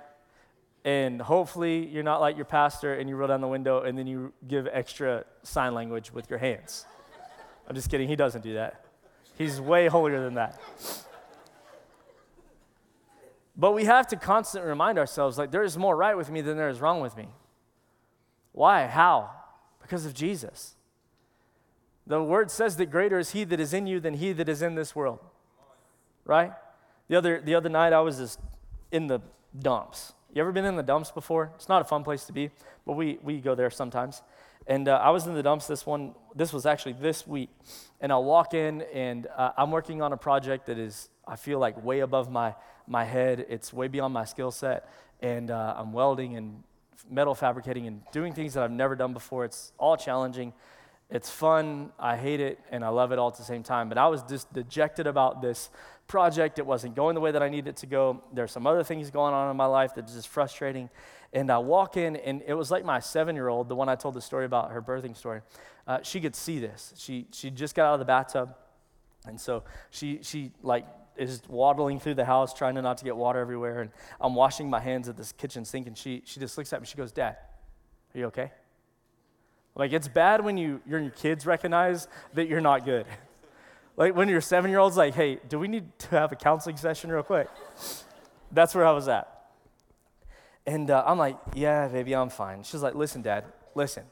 And 0.84 1.22
hopefully, 1.22 1.86
you're 1.86 2.02
not 2.02 2.20
like 2.20 2.36
your 2.36 2.44
pastor 2.44 2.94
and 2.94 3.08
you 3.08 3.16
roll 3.16 3.28
down 3.28 3.40
the 3.40 3.48
window 3.48 3.80
and 3.80 3.96
then 3.96 4.06
you 4.06 4.34
give 4.46 4.68
extra 4.70 5.24
sign 5.42 5.72
language 5.72 6.12
with 6.12 6.28
your 6.28 6.38
hands. 6.38 6.84
I'm 7.68 7.75
just 7.75 7.90
kidding, 7.90 8.09
he 8.09 8.16
doesn't 8.16 8.42
do 8.42 8.55
that. 8.55 8.85
He's 9.38 9.61
way 9.61 9.88
holier 9.88 10.22
than 10.22 10.35
that. 10.35 10.61
But 13.57 13.72
we 13.72 13.85
have 13.85 14.07
to 14.09 14.16
constantly 14.16 14.68
remind 14.68 14.98
ourselves 14.98 15.38
like 15.38 15.51
there 15.51 15.62
is 15.62 15.77
more 15.77 15.96
right 15.96 16.16
with 16.16 16.31
me 16.31 16.40
than 16.40 16.57
there 16.57 16.68
is 16.68 16.81
wrong 16.81 17.01
with 17.01 17.16
me. 17.16 17.29
Why? 18.53 18.87
How? 18.87 19.31
Because 19.81 20.07
of 20.07 20.14
Jesus. 20.14 20.75
The 22.07 22.22
word 22.22 22.51
says 22.51 22.77
that 22.79 22.87
greater 22.87 23.18
is 23.18 23.33
he 23.33 23.44
that 23.44 23.61
is 23.61 23.72
in 23.72 23.87
you 23.87 24.01
than 24.01 24.14
he 24.14 24.33
that 24.33 24.48
is 24.48 24.62
in 24.62 24.75
this 24.75 24.96
world. 24.96 25.20
Right? 26.25 26.53
The 27.09 27.16
other, 27.16 27.40
the 27.40 27.55
other 27.55 27.68
night 27.68 27.92
I 27.92 28.01
was 28.01 28.18
just 28.18 28.40
in 28.90 29.07
the 29.07 29.20
dumps. 29.59 30.14
You 30.33 30.40
ever 30.40 30.53
been 30.53 30.64
in 30.64 30.77
the 30.77 30.83
dumps 30.83 31.11
before? 31.11 31.53
It's 31.57 31.68
not 31.68 31.83
a 31.83 31.85
fun 31.85 32.05
place 32.05 32.25
to 32.25 32.33
be, 32.33 32.51
but 32.87 32.94
we, 32.94 33.18
we 33.22 33.38
go 33.38 33.55
there 33.55 33.70
sometimes. 33.70 34.22
And 34.66 34.88
uh, 34.88 35.01
I 35.03 35.11
was 35.11 35.27
in 35.27 35.35
the 35.35 35.42
dumps 35.42 35.66
this 35.66 35.85
one, 35.85 36.14
this 36.35 36.53
was 36.53 36.66
actually 36.66 36.94
this 36.94 37.27
week. 37.27 37.51
And 38.01 38.12
I'll 38.12 38.25
walk 38.25 38.55
in 38.55 38.83
and 38.94 39.27
uh, 39.37 39.53
I'm 39.57 39.70
working 39.70 40.03
on 40.03 40.12
a 40.12 40.16
project 40.16 40.66
that 40.66 40.79
is, 40.79 41.09
I 41.27 41.37
feel 41.37 41.59
like, 41.59 41.83
way 41.85 42.01
above 42.01 42.31
my, 42.31 42.55
my 42.87 43.05
head. 43.05 43.46
It's 43.48 43.72
way 43.72 43.88
beyond 43.88 44.14
my 44.14 44.25
skill 44.25 44.51
set. 44.51 44.88
And 45.20 45.51
uh, 45.51 45.75
I'm 45.77 45.92
welding 45.92 46.37
and 46.37 46.62
metal 47.11 47.35
fabricating 47.35 47.87
and 47.87 48.03
doing 48.12 48.33
things 48.33 48.55
that 48.55 48.62
I've 48.62 48.70
never 48.70 48.96
done 48.96 49.12
before. 49.12 49.44
It's 49.44 49.72
all 49.79 49.96
challenging. 49.96 50.53
It's 51.11 51.29
fun. 51.29 51.92
I 51.98 52.16
hate 52.16 52.40
it 52.40 52.59
and 52.70 52.85
I 52.85 52.88
love 52.88 53.12
it 53.12 53.18
all 53.18 53.29
at 53.29 53.37
the 53.37 53.44
same 53.44 53.62
time. 53.62 53.88
But 53.88 53.98
I 53.98 54.09
was 54.09 54.22
just 54.22 54.53
dejected 54.53 55.07
about 55.07 55.42
this 55.42 55.70
project. 56.12 56.59
It 56.59 56.66
wasn't 56.66 56.94
going 56.94 57.14
the 57.14 57.22
way 57.22 57.33
that 57.33 57.42
I 57.42 57.48
needed 57.48 57.68
it 57.68 57.77
to 57.79 57.87
go. 57.87 58.22
There's 58.35 58.53
some 58.53 58.66
other 58.66 58.85
things 58.85 59.11
going 59.11 59.33
on 59.33 59.51
in 59.51 59.57
my 59.57 59.64
life 59.64 59.94
that's 59.94 60.12
just 60.12 60.29
frustrating. 60.29 60.90
And 61.33 61.51
I 61.51 61.57
walk 61.57 61.96
in, 61.96 62.16
and 62.16 62.42
it 62.46 62.53
was 62.53 62.70
like 62.70 62.85
my 62.85 63.01
seven 63.01 63.35
year 63.35 63.48
old, 63.48 63.70
the 63.70 63.75
one 63.75 63.88
I 63.88 63.94
told 63.94 64.12
the 64.12 64.20
story 64.20 64.44
about, 64.44 64.72
her 64.72 64.83
birthing 64.83 65.16
story. 65.16 65.40
Uh, 65.87 66.01
she 66.03 66.20
could 66.20 66.37
see 66.37 66.59
this. 66.59 66.92
She, 66.98 67.29
she 67.33 67.51
just 67.51 67.75
got 67.75 67.87
out 67.87 67.94
of 67.94 67.98
the 67.98 68.05
bathtub. 68.05 68.55
And 69.25 69.40
so 69.40 69.64
she, 69.88 70.18
she 70.20 70.53
like 70.62 70.85
is 71.16 71.40
waddling 71.48 71.98
through 71.98 72.16
the 72.16 72.27
house 72.27 72.53
trying 72.53 72.75
to 72.75 72.83
not 72.83 72.98
to 72.98 73.05
get 73.05 73.16
water 73.16 73.40
everywhere. 73.40 73.81
And 73.81 73.90
I'm 74.20 74.35
washing 74.35 74.68
my 74.68 74.81
hands 74.81 75.09
at 75.09 75.16
this 75.16 75.33
kitchen 75.33 75.64
sink, 75.64 75.87
and 75.87 75.96
she, 75.96 76.20
she 76.27 76.40
just 76.40 76.59
looks 76.59 76.75
at 76.75 76.83
me. 76.83 76.87
She 76.87 76.98
goes, 76.98 77.11
Dad, 77.12 77.38
are 78.14 78.18
you 78.18 78.27
okay? 78.27 78.53
Like, 79.75 79.94
it's 79.94 80.09
bad 80.09 80.44
when 80.44 80.59
you, 80.59 80.83
your 80.87 81.09
kids 81.09 81.46
recognize 81.46 82.07
that 82.35 82.48
you're 82.48 82.61
not 82.61 82.85
good. 82.85 83.07
Like, 83.96 84.14
when 84.16 84.28
your 84.28 84.40
seven 84.40 84.70
year 84.70 84.81
old's 84.81 84.96
like, 84.96 85.14
hey, 85.14 85.38
do 85.48 85.59
we 85.59 85.68
need 85.68 85.98
to 86.00 86.09
have 86.11 86.33
a 86.33 86.37
counseling 86.37 86.76
session 86.76 87.11
real 87.11 87.22
quick? 87.22 87.48
That's 88.50 88.74
where 88.74 88.87
I 88.87 88.92
was 88.92 89.09
at. 89.09 89.28
And 90.66 90.90
uh, 90.90 91.02
I'm 91.07 91.18
like, 91.18 91.37
yeah, 91.55 91.88
baby, 91.88 92.14
I'm 92.14 92.31
fine. 92.31 92.62
She's 92.62 92.83
like, 92.83 92.94
listen, 92.94 93.22
Dad, 93.22 93.44
listen, 93.74 94.05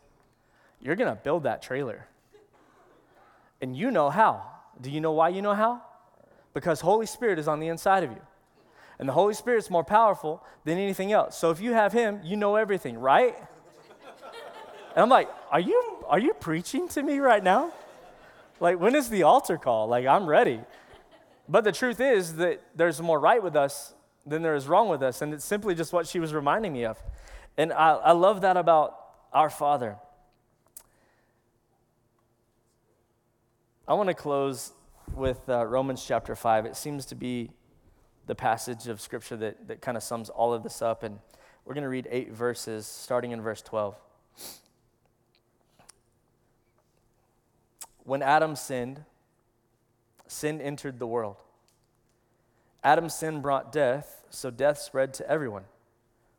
you're 0.81 0.97
going 0.97 1.15
to 1.15 1.21
build 1.23 1.45
that 1.45 1.63
trailer. 1.63 2.07
And 3.61 3.77
you 3.77 3.91
know 3.91 4.11
how. 4.11 4.43
Do 4.81 4.91
you 4.91 5.01
know 5.01 5.13
why 5.13 5.29
you 5.29 5.43
know 5.43 5.55
how? 5.55 5.83
Because 6.55 6.81
Holy 6.81 7.07
Spirit 7.07 7.39
is 7.39 7.47
on 7.47 7.61
the 7.61 7.69
inside 7.69 8.03
of 8.03 8.11
you. 8.11 8.21
And 8.99 9.09
the 9.09 9.13
Holy 9.13 9.35
Spirit's 9.35 9.71
more 9.71 9.85
powerful 9.85 10.45
than 10.65 10.77
anything 10.77 11.13
else. 11.13 11.37
So 11.37 11.51
if 11.51 11.61
you 11.61 11.73
have 11.73 11.93
him, 11.93 12.21
you 12.23 12.37
know 12.37 12.57
everything, 12.57 12.99
right? 12.99 13.37
And 14.95 15.03
I'm 15.03 15.09
like, 15.09 15.29
are 15.51 15.61
you 15.61 16.05
are 16.09 16.19
you 16.19 16.35
preaching 16.35 16.89
to 16.89 17.03
me 17.03 17.19
right 17.19 17.43
now? 17.43 17.73
Like 18.61 18.79
when 18.79 18.95
is 18.95 19.09
the 19.09 19.23
altar 19.23 19.57
call? 19.57 19.89
Like 19.89 20.07
I'm 20.07 20.27
ready. 20.27 20.61
But 21.49 21.65
the 21.65 21.73
truth 21.73 22.01
is 22.01 22.37
that 22.37 22.63
there's 22.77 23.01
more 23.03 23.19
right 23.19 23.43
with 23.43 23.57
us 23.57 23.95
than 24.25 24.43
there 24.43 24.55
is 24.55 24.69
wrong 24.69 24.89
with 24.89 25.03
us. 25.03 25.23
And 25.23 25.35
it's 25.35 25.45
simply 25.45 25.75
just 25.75 25.93
what 25.93 26.07
she 26.07 26.21
was 26.21 26.33
reminding 26.33 26.73
me 26.73 26.85
of. 26.85 27.03
And 27.57 27.73
I, 27.73 27.95
I 27.95 28.13
love 28.13 28.43
that 28.43 28.57
about 28.57 28.97
our 29.33 29.51
Father. 29.51 29.97
I 33.89 33.95
want 33.95 34.09
to 34.09 34.15
close 34.15 34.73
with 35.17 35.49
uh, 35.49 35.67
Romans 35.67 36.05
chapter 36.07 36.37
5. 36.37 36.67
It 36.67 36.77
seems 36.77 37.05
to 37.07 37.17
be 37.17 37.51
the 38.27 38.35
passage 38.37 38.87
of 38.87 39.01
Scripture 39.01 39.37
that, 39.39 39.67
that 39.67 39.81
kind 39.81 39.97
of 39.97 40.05
sums 40.05 40.29
all 40.29 40.55
of 40.55 40.63
this 40.63 40.81
up. 40.81 41.03
And 41.03 41.19
we're 41.65 41.75
going 41.75 41.83
to 41.83 41.89
read 41.89 42.07
eight 42.11 42.31
verses, 42.31 42.87
starting 42.87 43.33
in 43.33 43.41
verse 43.41 43.63
12. 43.63 43.97
When 48.11 48.23
Adam 48.23 48.57
sinned, 48.57 49.05
sin 50.27 50.61
entered 50.61 50.99
the 50.99 51.07
world. 51.07 51.37
Adam's 52.83 53.15
sin 53.15 53.41
brought 53.41 53.71
death, 53.71 54.25
so 54.31 54.51
death 54.51 54.79
spread 54.79 55.15
to 55.15 55.31
everyone, 55.31 55.63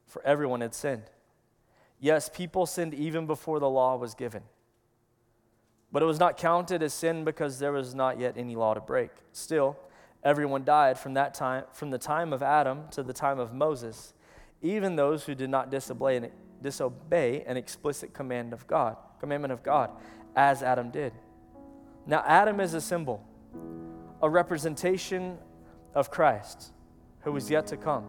for 0.05 0.21
everyone 0.25 0.59
had 0.59 0.73
sinned. 0.73 1.05
Yes, 1.97 2.27
people 2.27 2.65
sinned 2.65 2.93
even 2.93 3.25
before 3.25 3.61
the 3.61 3.69
law 3.69 3.95
was 3.95 4.15
given. 4.15 4.43
But 5.93 6.03
it 6.03 6.07
was 6.07 6.19
not 6.19 6.35
counted 6.35 6.83
as 6.83 6.93
sin 6.93 7.23
because 7.23 7.59
there 7.59 7.71
was 7.71 7.95
not 7.95 8.19
yet 8.19 8.35
any 8.35 8.57
law 8.57 8.73
to 8.73 8.81
break. 8.81 9.11
Still, 9.31 9.79
everyone 10.25 10.65
died 10.65 10.99
from 10.99 11.13
that 11.13 11.33
time 11.33 11.63
from 11.71 11.89
the 11.89 11.97
time 11.97 12.33
of 12.33 12.43
Adam 12.43 12.89
to 12.91 13.01
the 13.01 13.13
time 13.13 13.39
of 13.39 13.53
Moses, 13.53 14.13
even 14.61 14.97
those 14.97 15.23
who 15.23 15.33
did 15.33 15.49
not 15.49 15.71
disobey 15.71 16.17
an, 16.17 16.31
disobey 16.61 17.45
an 17.47 17.55
explicit 17.55 18.13
command 18.13 18.51
of 18.51 18.67
God, 18.67 18.97
commandment 19.21 19.53
of 19.53 19.63
God, 19.63 19.91
as 20.35 20.61
Adam 20.61 20.91
did. 20.91 21.13
Now 22.05 22.23
Adam 22.25 22.59
is 22.59 22.73
a 22.73 22.81
symbol, 22.81 23.23
a 24.21 24.29
representation 24.29 25.37
of 25.93 26.09
Christ, 26.09 26.71
who 27.21 27.35
is 27.35 27.49
yet 27.49 27.67
to 27.67 27.77
come. 27.77 28.05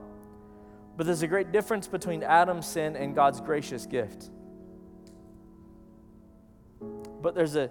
But 0.97 1.07
there's 1.07 1.23
a 1.23 1.27
great 1.27 1.53
difference 1.53 1.89
between 1.89 2.23
Adam's 2.23 2.67
sin 2.67 2.97
and 2.97 3.15
God's 3.15 3.41
gracious 3.41 3.87
gift. 3.87 4.31
But 7.23 7.35
there's 7.35 7.57
a 7.57 7.71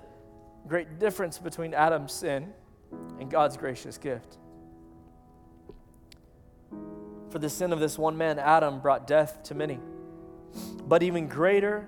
great 0.68 1.00
difference 1.00 1.38
between 1.38 1.74
Adam's 1.74 2.14
sin 2.14 2.54
and 3.20 3.30
God's 3.30 3.58
gracious 3.58 3.98
gift. 3.98 4.38
For 7.30 7.40
the 7.40 7.50
sin 7.50 7.72
of 7.72 7.80
this 7.80 7.98
one 7.98 8.18
man, 8.18 8.40
Adam, 8.40 8.80
brought 8.80 9.08
death 9.08 9.44
to 9.44 9.56
many. 9.56 9.80
But 10.86 11.04
even 11.04 11.28
greater 11.28 11.88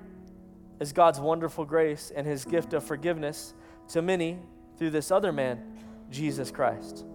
is 0.80 0.94
God's 0.94 1.20
wonderful 1.20 1.66
grace 1.66 2.12
and 2.16 2.26
his 2.26 2.46
gift 2.46 2.74
of 2.74 2.84
forgiveness 2.84 3.54
to 3.90 4.02
many 4.02 4.40
through 4.78 4.92
this 4.92 5.12
other 5.12 5.32
man, 5.32 5.62
Jesus 6.10 6.52
Christ. 6.52 7.06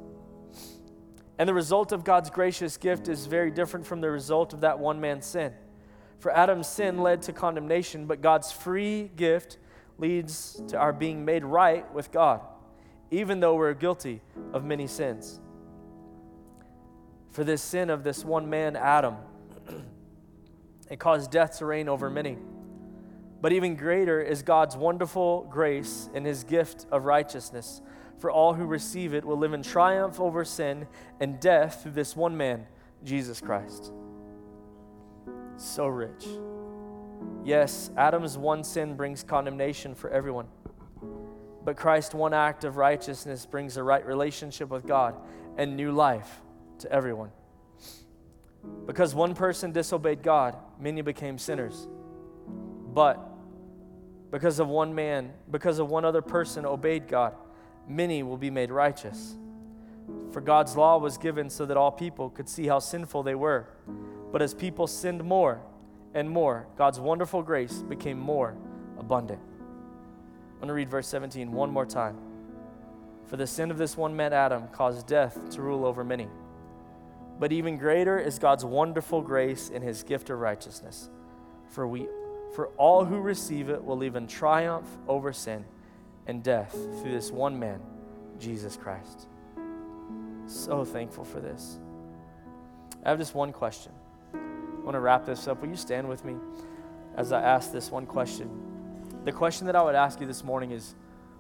And 1.39 1.49
the 1.49 1.55
result 1.55 1.93
of 1.93 2.05
God's 2.05 2.31
gracious 2.31 2.77
gift 2.77 3.09
is 3.09 3.27
very 3.27 3.51
different 3.51 3.87
from 3.87 4.01
the 4.01 4.11
result 4.11 4.53
of 4.53 4.61
that 4.63 4.79
one 4.79 5.01
man's 5.01 5.27
sin. 5.27 5.53
For 6.19 6.33
Adam's 6.33 6.67
sin 6.67 6.99
led 6.99 7.23
to 7.23 7.33
condemnation, 7.33 8.07
but 8.07 8.21
God's 8.21 8.51
free 8.51 9.11
gift 9.15 9.59
leads 9.99 10.61
to 10.69 10.77
our 10.77 10.93
being 10.93 11.25
made 11.25 11.45
right 11.45 11.93
with 11.95 12.11
God, 12.11 12.41
even 13.11 13.39
though 13.39 13.55
we're 13.55 13.75
guilty 13.75 14.21
of 14.53 14.65
many 14.65 14.89
sins. 14.89 15.41
For 17.31 17.45
this 17.45 17.63
sin 17.63 17.89
of 17.89 18.03
this 18.03 18.25
one 18.25 18.51
man, 18.51 18.75
Adam, 18.75 19.17
it 20.91 20.99
caused 20.99 21.31
death 21.31 21.59
to 21.59 21.67
reign 21.67 21.89
over 21.89 22.11
many. 22.11 22.39
But 23.41 23.53
even 23.53 23.77
greater 23.77 24.21
is 24.21 24.43
God's 24.43 24.77
wonderful 24.77 25.47
grace 25.51 26.11
and 26.15 26.27
his 26.27 26.45
gift 26.45 26.87
of 26.91 27.05
righteousness. 27.05 27.81
For 28.19 28.31
all 28.31 28.55
who 28.55 28.67
receive 28.67 29.15
it 29.15 29.25
will 29.25 29.39
live 29.39 29.53
in 29.53 29.63
triumph 29.63 30.19
over 30.19 30.45
sin 30.45 30.89
and 31.21 31.39
death 31.39 31.83
through 31.83 31.93
this 31.93 32.17
one 32.17 32.37
man, 32.37 32.67
Jesus 33.05 33.41
Christ. 33.41 33.93
So 35.57 35.87
rich. 35.87 36.27
Yes, 37.45 37.91
Adam's 37.97 38.37
one 38.37 38.65
sin 38.65 38.97
brings 38.97 39.23
condemnation 39.23 39.95
for 39.95 40.11
everyone. 40.11 40.47
But 41.65 41.77
Christ's 41.77 42.15
one 42.15 42.35
act 42.35 42.65
of 42.65 42.77
righteousness 42.77 43.47
brings 43.47 43.77
a 43.77 43.83
right 43.83 44.05
relationship 44.05 44.69
with 44.69 44.87
God 44.87 45.15
and 45.57 45.77
new 45.77 45.93
life 45.93 46.41
to 46.81 46.91
everyone. 46.91 47.31
Because 48.87 49.15
one 49.15 49.35
person 49.35 49.73
disobeyed 49.73 50.23
God, 50.23 50.57
many 50.81 51.03
became 51.03 51.39
sinners. 51.39 51.87
But 52.93 53.28
because 54.31 54.59
of 54.59 54.69
one 54.69 54.95
man, 54.95 55.33
because 55.51 55.79
of 55.79 55.89
one 55.89 56.05
other 56.05 56.23
person 56.23 56.67
obeyed 56.67 57.09
God, 57.09 57.35
many 57.89 58.23
will 58.23 58.37
be 58.37 58.51
made 58.51 58.71
righteous. 58.71 59.37
For 60.33 60.41
God's 60.41 60.77
law 60.77 60.99
was 60.99 61.19
given 61.19 61.51
so 61.51 61.67
that 61.67 61.77
all 61.77 61.91
people 61.91 62.31
could 62.31 62.49
see 62.49 62.67
how 62.67 62.79
sinful 62.79 63.23
they 63.23 63.35
were. 63.35 63.67
But 64.31 64.43
as 64.43 64.53
people 64.55 64.87
sinned 64.87 65.25
more, 65.25 65.61
and 66.15 66.29
more, 66.29 66.67
God's 66.77 67.01
wonderful 67.01 67.43
grace 67.43 67.83
became 67.83 68.19
more 68.19 68.57
abundant. 68.99 69.41
I'm 69.41 70.59
going 70.59 70.69
to 70.69 70.75
read 70.75 70.89
verse 70.89 71.07
17 71.09 71.53
one 71.53 71.71
more 71.71 71.87
time. 71.87 72.17
For 73.27 73.37
the 73.37 73.47
sin 73.47 73.71
of 73.71 73.79
this 73.79 73.97
one 73.97 74.17
man, 74.17 74.33
Adam, 74.33 74.69
caused 74.69 75.07
death 75.07 75.39
to 75.51 75.63
rule 75.63 75.85
over 75.85 76.03
many. 76.03 76.29
But 77.39 77.53
even 77.53 77.77
greater 77.77 78.19
is 78.19 78.39
God's 78.39 78.65
wonderful 78.65 79.21
grace 79.21 79.69
in 79.69 79.83
his 79.83 80.03
gift 80.03 80.31
of 80.31 80.39
righteousness. 80.41 81.09
For 81.69 81.87
we 81.87 82.09
for 82.55 82.69
all 82.77 83.05
who 83.05 83.21
receive 83.21 83.69
it 83.69 83.83
will 83.83 83.97
live 83.97 84.17
in 84.17 84.27
triumph 84.27 84.87
over 85.07 85.33
sin 85.33 85.65
and 86.27 86.43
death 86.43 86.73
through 86.73 87.13
this 87.13 87.31
one 87.31 87.59
man, 87.59 87.81
Jesus 88.39 88.77
Christ. 88.77 89.27
So 90.47 90.85
thankful 90.85 91.25
for 91.25 91.41
this. 91.41 91.79
I 93.05 93.11
have 93.11 93.19
just 93.19 93.35
one 93.35 93.53
question 93.53 93.93
I 94.35 94.81
want 94.83 94.95
to 94.95 95.01
wrap 95.01 95.27
this 95.27 95.47
up. 95.47 95.61
Will 95.61 95.69
you 95.69 95.77
stand 95.77 96.09
with 96.09 96.25
me 96.25 96.35
as 97.17 97.33
I 97.33 97.43
ask 97.43 97.73
this 97.73 97.91
one 97.91 98.07
question? 98.07 98.51
The 99.25 99.33
question 99.33 99.67
that 99.67 99.77
I 99.77 99.83
would 99.83 99.95
ask 99.95 100.21
you 100.21 100.27
this 100.27 100.43
morning 100.43 100.71
is 100.71 100.95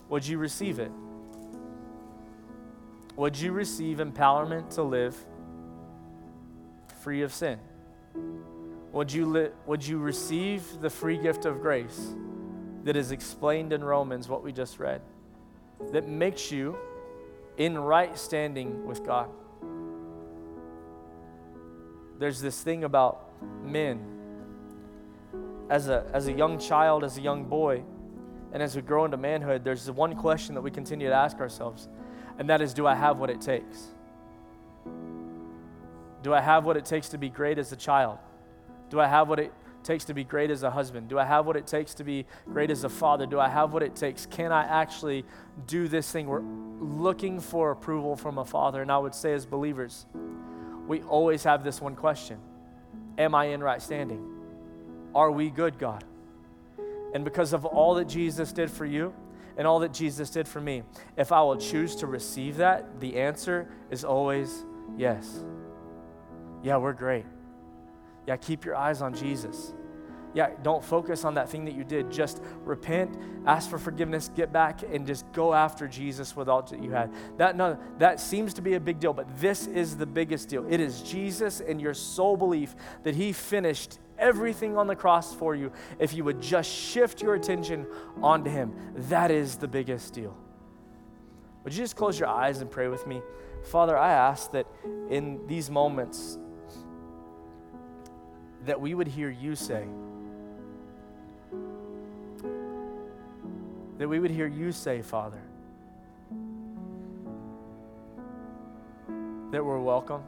Would 0.08 0.26
you 0.26 0.38
receive 0.38 0.78
it? 0.78 0.92
Would 3.16 3.38
you 3.38 3.52
receive 3.52 3.98
empowerment 3.98 4.74
to 4.74 4.82
live 4.82 5.16
free 7.00 7.22
of 7.22 7.32
sin? 7.32 7.58
Would 8.92 9.12
you, 9.12 9.26
li- 9.26 9.50
would 9.66 9.86
you 9.86 9.98
receive 9.98 10.80
the 10.80 10.88
free 10.88 11.18
gift 11.18 11.44
of 11.44 11.60
grace 11.60 12.14
that 12.84 12.96
is 12.96 13.12
explained 13.12 13.72
in 13.72 13.84
Romans, 13.84 14.28
what 14.28 14.42
we 14.42 14.52
just 14.52 14.78
read, 14.78 15.02
that 15.92 16.08
makes 16.08 16.50
you 16.50 16.76
in 17.58 17.78
right 17.78 18.16
standing 18.18 18.86
with 18.86 19.04
God? 19.04 19.28
There's 22.18 22.40
this 22.40 22.60
thing 22.62 22.84
about 22.84 23.30
men. 23.62 24.00
As 25.70 25.88
a, 25.88 26.06
as 26.14 26.28
a 26.28 26.32
young 26.32 26.58
child, 26.58 27.04
as 27.04 27.18
a 27.18 27.20
young 27.20 27.44
boy, 27.44 27.84
and 28.52 28.62
as 28.62 28.74
we 28.74 28.80
grow 28.80 29.04
into 29.04 29.18
manhood, 29.18 29.62
there's 29.64 29.90
one 29.90 30.16
question 30.16 30.54
that 30.54 30.62
we 30.62 30.70
continue 30.70 31.08
to 31.08 31.14
ask 31.14 31.38
ourselves, 31.38 31.88
and 32.38 32.48
that 32.48 32.62
is 32.62 32.72
Do 32.72 32.86
I 32.86 32.94
have 32.94 33.18
what 33.18 33.28
it 33.28 33.40
takes? 33.40 33.88
Do 36.22 36.32
I 36.32 36.40
have 36.40 36.64
what 36.64 36.76
it 36.76 36.86
takes 36.86 37.10
to 37.10 37.18
be 37.18 37.28
great 37.28 37.58
as 37.58 37.70
a 37.70 37.76
child? 37.76 38.18
Do 38.90 39.00
I 39.00 39.06
have 39.06 39.28
what 39.28 39.38
it 39.38 39.52
takes 39.82 40.04
to 40.06 40.14
be 40.14 40.24
great 40.24 40.50
as 40.50 40.62
a 40.62 40.70
husband? 40.70 41.08
Do 41.08 41.18
I 41.18 41.24
have 41.24 41.46
what 41.46 41.56
it 41.56 41.66
takes 41.66 41.94
to 41.94 42.04
be 42.04 42.26
great 42.52 42.70
as 42.70 42.84
a 42.84 42.88
father? 42.88 43.26
Do 43.26 43.40
I 43.40 43.48
have 43.48 43.72
what 43.72 43.82
it 43.82 43.96
takes? 43.96 44.26
Can 44.26 44.52
I 44.52 44.64
actually 44.64 45.24
do 45.66 45.88
this 45.88 46.10
thing? 46.10 46.26
We're 46.26 46.42
looking 46.80 47.40
for 47.40 47.70
approval 47.70 48.16
from 48.16 48.38
a 48.38 48.44
father. 48.44 48.82
And 48.82 48.90
I 48.90 48.98
would 48.98 49.14
say, 49.14 49.32
as 49.32 49.46
believers, 49.46 50.06
we 50.86 51.02
always 51.02 51.44
have 51.44 51.64
this 51.64 51.80
one 51.80 51.96
question 51.96 52.38
Am 53.16 53.34
I 53.34 53.46
in 53.46 53.62
right 53.62 53.80
standing? 53.80 54.24
Are 55.14 55.30
we 55.30 55.50
good, 55.50 55.78
God? 55.78 56.04
And 57.14 57.24
because 57.24 57.52
of 57.52 57.64
all 57.64 57.94
that 57.94 58.08
Jesus 58.08 58.52
did 58.52 58.70
for 58.70 58.84
you 58.84 59.14
and 59.56 59.66
all 59.66 59.80
that 59.80 59.92
Jesus 59.92 60.30
did 60.30 60.46
for 60.46 60.60
me, 60.60 60.82
if 61.16 61.32
I 61.32 61.40
will 61.40 61.56
choose 61.56 61.96
to 61.96 62.06
receive 62.06 62.58
that, 62.58 63.00
the 63.00 63.16
answer 63.16 63.68
is 63.90 64.04
always 64.04 64.64
yes. 64.96 65.42
Yeah, 66.62 66.76
we're 66.76 66.92
great. 66.92 67.24
Yeah, 68.28 68.36
keep 68.36 68.66
your 68.66 68.76
eyes 68.76 69.00
on 69.00 69.14
Jesus. 69.14 69.72
Yeah, 70.34 70.50
don't 70.62 70.84
focus 70.84 71.24
on 71.24 71.32
that 71.36 71.48
thing 71.48 71.64
that 71.64 71.74
you 71.74 71.82
did. 71.82 72.10
Just 72.10 72.42
repent, 72.62 73.16
ask 73.46 73.70
for 73.70 73.78
forgiveness, 73.78 74.30
get 74.36 74.52
back, 74.52 74.82
and 74.82 75.06
just 75.06 75.24
go 75.32 75.54
after 75.54 75.88
Jesus 75.88 76.36
with 76.36 76.46
all 76.46 76.60
that 76.60 76.82
you 76.82 76.90
had. 76.90 77.10
That, 77.38 77.56
no, 77.56 77.78
that 77.96 78.20
seems 78.20 78.52
to 78.52 78.60
be 78.60 78.74
a 78.74 78.80
big 78.80 79.00
deal, 79.00 79.14
but 79.14 79.34
this 79.40 79.66
is 79.66 79.96
the 79.96 80.04
biggest 80.04 80.50
deal. 80.50 80.66
It 80.68 80.78
is 80.78 81.00
Jesus 81.00 81.62
and 81.62 81.80
your 81.80 81.94
sole 81.94 82.36
belief 82.36 82.76
that 83.02 83.14
He 83.14 83.32
finished 83.32 83.98
everything 84.18 84.76
on 84.76 84.88
the 84.88 84.94
cross 84.94 85.34
for 85.34 85.54
you. 85.54 85.72
If 85.98 86.12
you 86.12 86.22
would 86.24 86.42
just 86.42 86.70
shift 86.70 87.22
your 87.22 87.34
attention 87.34 87.86
onto 88.22 88.50
Him, 88.50 88.74
that 89.08 89.30
is 89.30 89.56
the 89.56 89.68
biggest 89.68 90.12
deal. 90.12 90.36
Would 91.64 91.72
you 91.72 91.82
just 91.82 91.96
close 91.96 92.20
your 92.20 92.28
eyes 92.28 92.60
and 92.60 92.70
pray 92.70 92.88
with 92.88 93.06
me? 93.06 93.22
Father, 93.64 93.96
I 93.96 94.12
ask 94.12 94.52
that 94.52 94.66
in 95.08 95.46
these 95.46 95.70
moments, 95.70 96.36
that 98.64 98.80
we 98.80 98.94
would 98.94 99.08
hear 99.08 99.30
you 99.30 99.56
say, 99.56 99.84
that 103.98 104.08
we 104.08 104.20
would 104.20 104.30
hear 104.30 104.46
you 104.46 104.72
say, 104.72 105.02
Father, 105.02 105.40
that 109.50 109.64
we're 109.64 109.80
welcome, 109.80 110.22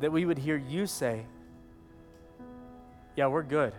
that 0.00 0.12
we 0.12 0.24
would 0.24 0.38
hear 0.38 0.56
you 0.56 0.86
say, 0.86 1.26
yeah, 3.16 3.26
we're 3.26 3.42
good. 3.42 3.74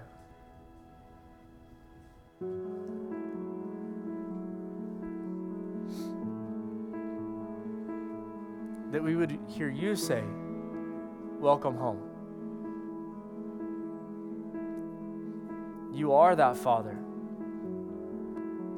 That 8.92 9.02
we 9.02 9.16
would 9.16 9.40
hear 9.48 9.70
you 9.70 9.96
say, 9.96 10.22
Welcome 11.40 11.76
home. 11.76 12.11
You 15.94 16.14
are 16.14 16.36
that 16.36 16.58
Father 16.58 16.98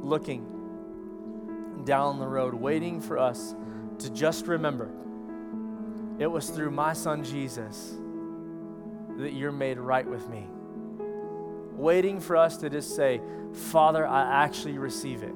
looking 0.01 1.81
down 1.85 2.19
the 2.19 2.27
road, 2.27 2.53
waiting 2.53 3.01
for 3.01 3.17
us 3.17 3.55
to 3.99 4.11
just 4.11 4.47
remember 4.47 4.89
it 6.19 6.27
was 6.27 6.49
through 6.49 6.71
my 6.71 6.93
son 6.93 7.23
Jesus 7.23 7.95
that 9.17 9.33
you're 9.33 9.51
made 9.51 9.77
right 9.77 10.07
with 10.07 10.27
me. 10.29 10.47
Waiting 11.75 12.19
for 12.19 12.37
us 12.37 12.57
to 12.57 12.69
just 12.69 12.95
say, 12.95 13.19
Father, 13.51 14.05
I 14.05 14.43
actually 14.43 14.77
receive 14.77 15.23
it. 15.23 15.33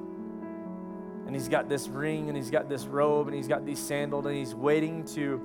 And 1.26 1.34
he's 1.34 1.48
got 1.48 1.68
this 1.68 1.88
ring 1.88 2.28
and 2.28 2.36
he's 2.36 2.50
got 2.50 2.68
this 2.68 2.86
robe 2.86 3.26
and 3.26 3.36
he's 3.36 3.48
got 3.48 3.66
these 3.66 3.78
sandals 3.78 4.24
and 4.24 4.34
he's 4.34 4.54
waiting 4.54 5.04
to 5.14 5.40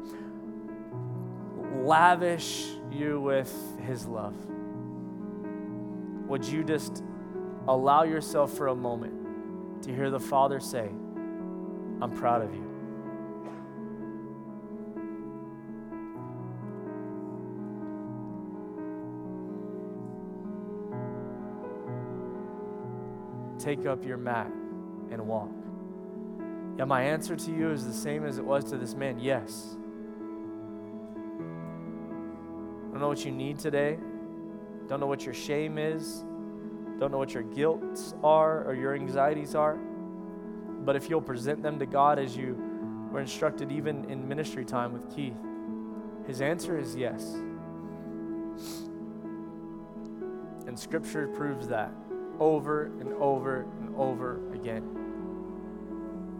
lavish 1.84 2.68
you 2.92 3.20
with 3.20 3.54
his 3.86 4.06
love. 4.06 4.36
Would 6.34 6.46
you 6.46 6.64
just 6.64 7.04
allow 7.68 8.02
yourself 8.02 8.58
for 8.58 8.70
a 8.70 8.76
moment 8.76 9.84
to 9.84 9.94
hear 9.94 10.10
the 10.10 10.20
Father 10.20 10.60
say, 10.60 10.90
I'm 12.02 12.12
proud 12.12 12.42
of 12.42 12.52
you? 12.56 12.72
take 23.60 23.86
up 23.86 24.04
your 24.04 24.18
mat 24.18 24.48
and 25.12 25.28
walk. 25.28 25.52
Yeah, 26.80 26.86
my 26.86 27.04
answer 27.04 27.36
to 27.36 27.52
you 27.52 27.70
is 27.70 27.86
the 27.86 27.94
same 27.94 28.26
as 28.26 28.40
it 28.40 28.44
was 28.44 28.64
to 28.72 28.78
this 28.78 28.96
man 28.96 29.20
yes. 29.20 29.78
I 32.88 32.94
don't 32.94 33.02
know 33.02 33.08
what 33.08 33.24
you 33.24 33.32
need 33.32 33.60
today. 33.60 34.00
Don't 34.88 35.00
know 35.00 35.08
what 35.08 35.26
your 35.26 35.34
shame 35.34 35.78
is. 35.78 36.24
Don't 37.00 37.12
know 37.12 37.18
what 37.18 37.34
your 37.34 37.44
guilts 37.44 38.14
are 38.24 38.64
or 38.66 38.76
your 38.76 38.96
anxieties 38.96 39.56
are. 39.56 39.76
But 39.76 40.96
if 40.96 41.10
you'll 41.10 41.22
present 41.22 41.64
them 41.64 41.80
to 41.80 41.86
God 41.86 42.20
as 42.20 42.36
you 42.36 42.58
were 43.12 43.20
instructed, 43.20 43.72
even 43.72 44.06
in 44.06 44.28
ministry 44.28 44.66
time 44.66 44.94
with 44.94 45.14
Keith, 45.16 45.38
his 46.28 46.42
answer 46.42 46.78
is 46.78 46.96
yes. 46.96 47.24
And 50.68 50.78
Scripture 50.78 51.28
proves 51.28 51.68
that 51.68 51.92
over 52.40 52.86
and 53.00 53.14
over 53.14 53.68
and 53.80 53.96
over 53.96 54.42
again. 54.54 54.84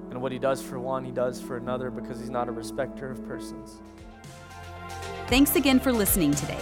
And 0.10 0.22
what 0.22 0.32
he 0.32 0.40
does 0.40 0.62
for 0.62 0.80
one, 0.80 1.04
he 1.04 1.12
does 1.12 1.42
for 1.42 1.58
another 1.58 1.90
because 1.90 2.20
he's 2.20 2.30
not 2.30 2.48
a 2.48 2.52
respecter 2.52 3.10
of 3.10 3.26
persons. 3.28 3.82
Thanks 5.28 5.56
again 5.56 5.80
for 5.80 5.92
listening 5.92 6.34
today. 6.34 6.62